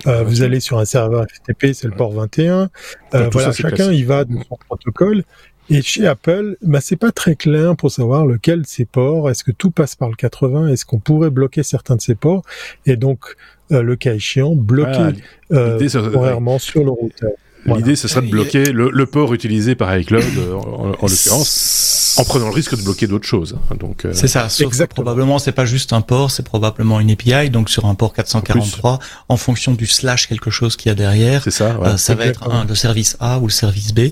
[0.08, 2.70] Euh, vous allez sur un serveur FTP, c'est le port 21.
[3.14, 5.24] Euh, voilà, chacun il va de son protocole.
[5.70, 9.30] Et chez Apple, bah, c'est pas très clair pour savoir lequel de ces ports.
[9.30, 12.44] Est-ce que tout passe par le 80 Est-ce qu'on pourrait bloquer certains de ces ports?
[12.86, 13.36] Et donc,
[13.72, 17.32] euh, le cas échéant, bloquer euh, temporairement sur le routeur.
[17.66, 22.16] L'idée, ce serait de bloquer le, le, port utilisé par iCloud, euh, en, en l'occurrence,
[22.18, 23.58] en prenant le risque de bloquer d'autres choses.
[23.80, 24.12] Donc, euh...
[24.14, 24.48] c'est ça.
[24.60, 25.04] Exactement.
[25.04, 27.50] Probablement, c'est pas juste un port, c'est probablement une API.
[27.50, 29.00] Donc, sur un port 443, en,
[29.34, 31.78] en fonction du slash quelque chose qu'il y a derrière, c'est ça.
[31.78, 31.90] Ouais.
[31.90, 34.10] Euh, ça va être un, le service A ou le service B.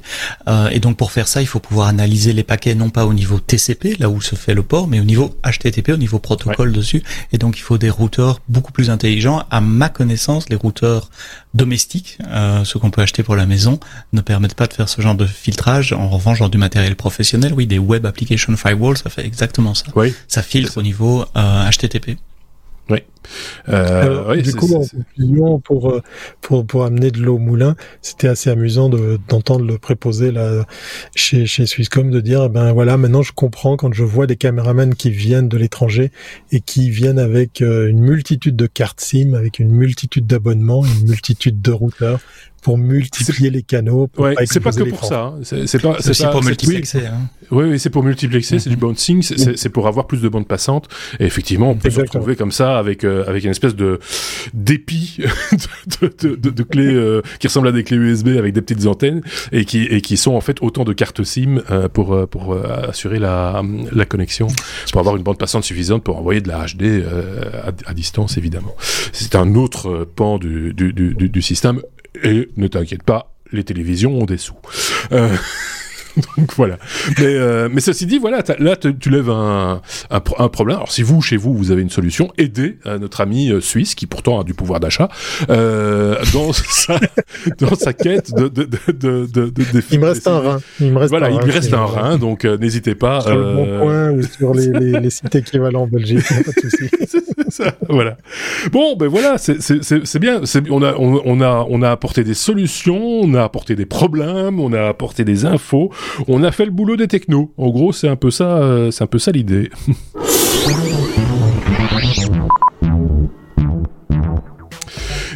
[0.47, 3.13] Euh, et donc, pour faire ça, il faut pouvoir analyser les paquets non pas au
[3.13, 6.69] niveau TCP, là où se fait le port, mais au niveau HTTP, au niveau protocole
[6.69, 6.75] ouais.
[6.75, 7.03] dessus.
[7.33, 9.43] Et donc, il faut des routeurs beaucoup plus intelligents.
[9.49, 11.09] À ma connaissance, les routeurs
[11.53, 13.79] domestiques, euh, ceux qu'on peut acheter pour la maison
[14.13, 15.93] ne permettent pas de faire ce genre de filtrage.
[15.93, 19.85] En revanche, genre du matériel professionnel, oui, des web application firewall, ça fait exactement ça.
[19.95, 22.17] Oui, ça filtre au niveau euh, HTTP.
[22.89, 22.99] Oui.
[23.67, 26.01] Euh, Alors, oui, du coup, en conclusion, pour,
[26.41, 30.65] pour, pour amener de l'eau au moulin, c'était assez amusant d'entendre de, le préposer là,
[31.15, 34.37] chez, chez Swisscom de dire, eh ben voilà, maintenant je comprends quand je vois des
[34.37, 36.11] caméramans qui viennent de l'étranger
[36.51, 41.09] et qui viennent avec euh, une multitude de cartes SIM, avec une multitude d'abonnements, une
[41.09, 42.19] multitude de routeurs
[42.61, 44.07] pour multiplier les canaux.
[44.07, 45.33] Pour ouais, c'est pas que pour ça.
[45.35, 45.39] Hein.
[45.43, 45.97] C'est pas.
[45.99, 47.05] C'est aussi pour multiplexer.
[47.05, 47.29] Hein.
[47.51, 48.55] Oui, oui, c'est pour multiplexer.
[48.55, 48.59] Mm.
[48.59, 49.21] C'est du bouncing.
[49.21, 50.87] C'est pour avoir plus de bandes passantes.
[51.19, 52.11] Et effectivement, on peut Exactement.
[52.11, 53.99] se retrouver comme ça avec euh, avec une espèce de
[54.53, 55.17] d'épi
[56.01, 58.85] de, de, de, de, clés euh, qui ressemblent à des clés USB avec des petites
[58.87, 62.55] antennes et qui et qui sont en fait autant de cartes SIM euh, pour pour
[62.55, 64.47] assurer la la connexion,
[64.91, 67.03] pour avoir une bande passante suffisante pour envoyer de la HD
[67.63, 68.75] à, à, distance évidemment.
[69.11, 71.81] C'est un autre pan du du, du, du système
[72.23, 74.57] et ne t'inquiète pas, les télévisions ont des sous.
[75.11, 75.35] Euh...
[76.37, 76.77] Donc voilà.
[77.17, 80.77] Mais, euh, mais ceci dit, voilà, là tu lèves un, un, un, problème.
[80.77, 83.95] Alors si vous, chez vous, vous avez une solution, aidez euh, notre ami euh, suisse,
[83.95, 85.09] qui pourtant a du pouvoir d'achat,
[85.49, 86.99] euh, dans, sa,
[87.59, 88.47] dans sa quête de...
[88.47, 89.53] de, de, de,
[89.91, 90.59] il me reste un rein.
[90.79, 93.21] Il me reste voilà, un il me reste un rein, donc euh, n'hésitez pas.
[93.21, 96.69] Sur le bon coin ou sur les, les, les sites équivalents en Belgique, pas de
[96.69, 96.89] souci.
[97.49, 98.17] ça, voilà.
[98.71, 100.41] Bon, ben voilà, c'est bien.
[100.69, 104.59] On a, on, on, a, on a apporté des solutions, on a apporté des problèmes,
[104.59, 105.91] on a apporté des infos
[106.27, 107.51] on a fait le boulot des technos.
[107.57, 109.69] En gros, c'est un peu ça, euh, c'est un peu ça l'idée.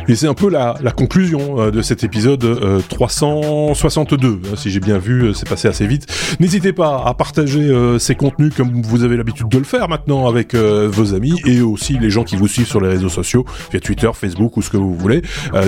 [0.07, 4.27] Et c'est un peu la, la conclusion euh, de cet épisode euh, 362.
[4.27, 6.07] Hein, si j'ai bien vu, euh, c'est passé assez vite.
[6.39, 10.27] N'hésitez pas à partager euh, ces contenus comme vous avez l'habitude de le faire maintenant
[10.27, 13.45] avec euh, vos amis et aussi les gens qui vous suivent sur les réseaux sociaux,
[13.71, 15.21] via Twitter, Facebook ou ce que vous voulez.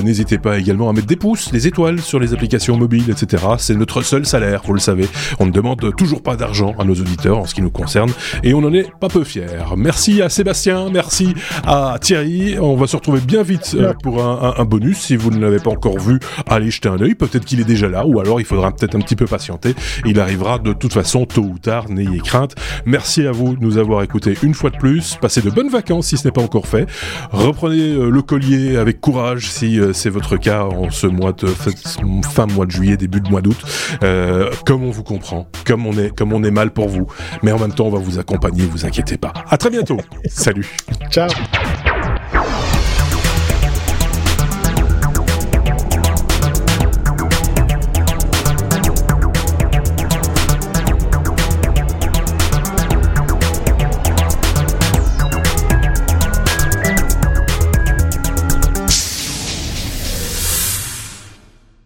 [0.03, 3.43] N'hésitez pas également à mettre des pouces, des étoiles sur les applications mobiles, etc.
[3.57, 5.07] C'est notre seul salaire, vous le savez.
[5.39, 8.11] On ne demande toujours pas d'argent à nos auditeurs en ce qui nous concerne
[8.43, 9.45] et on en est pas peu fiers.
[9.77, 11.33] Merci à Sébastien, merci
[11.65, 12.57] à Thierry.
[12.59, 14.99] On va se retrouver bien vite pour un un, un, bonus.
[14.99, 17.15] Si vous ne l'avez pas encore vu, allez jeter un œil.
[17.15, 19.75] Peut-être qu'il est déjà là, ou alors il faudra peut-être un petit peu patienter.
[20.05, 21.89] Il arrivera de toute façon tôt ou tard.
[21.89, 22.55] N'ayez crainte.
[22.85, 25.17] Merci à vous de nous avoir écoutés une fois de plus.
[25.21, 26.87] Passez de bonnes vacances si ce n'est pas encore fait.
[27.31, 31.47] Reprenez euh, le collier avec courage si euh, c'est votre cas en ce mois de
[31.47, 33.57] fin mois de juillet, début de mois d'août.
[34.03, 37.07] Euh, comme on vous comprend, comme on est comme on est mal pour vous,
[37.43, 38.65] mais en même temps on va vous accompagner.
[38.65, 39.33] Vous inquiétez pas.
[39.49, 39.97] À très bientôt.
[40.25, 40.67] Salut.
[41.09, 41.29] Ciao.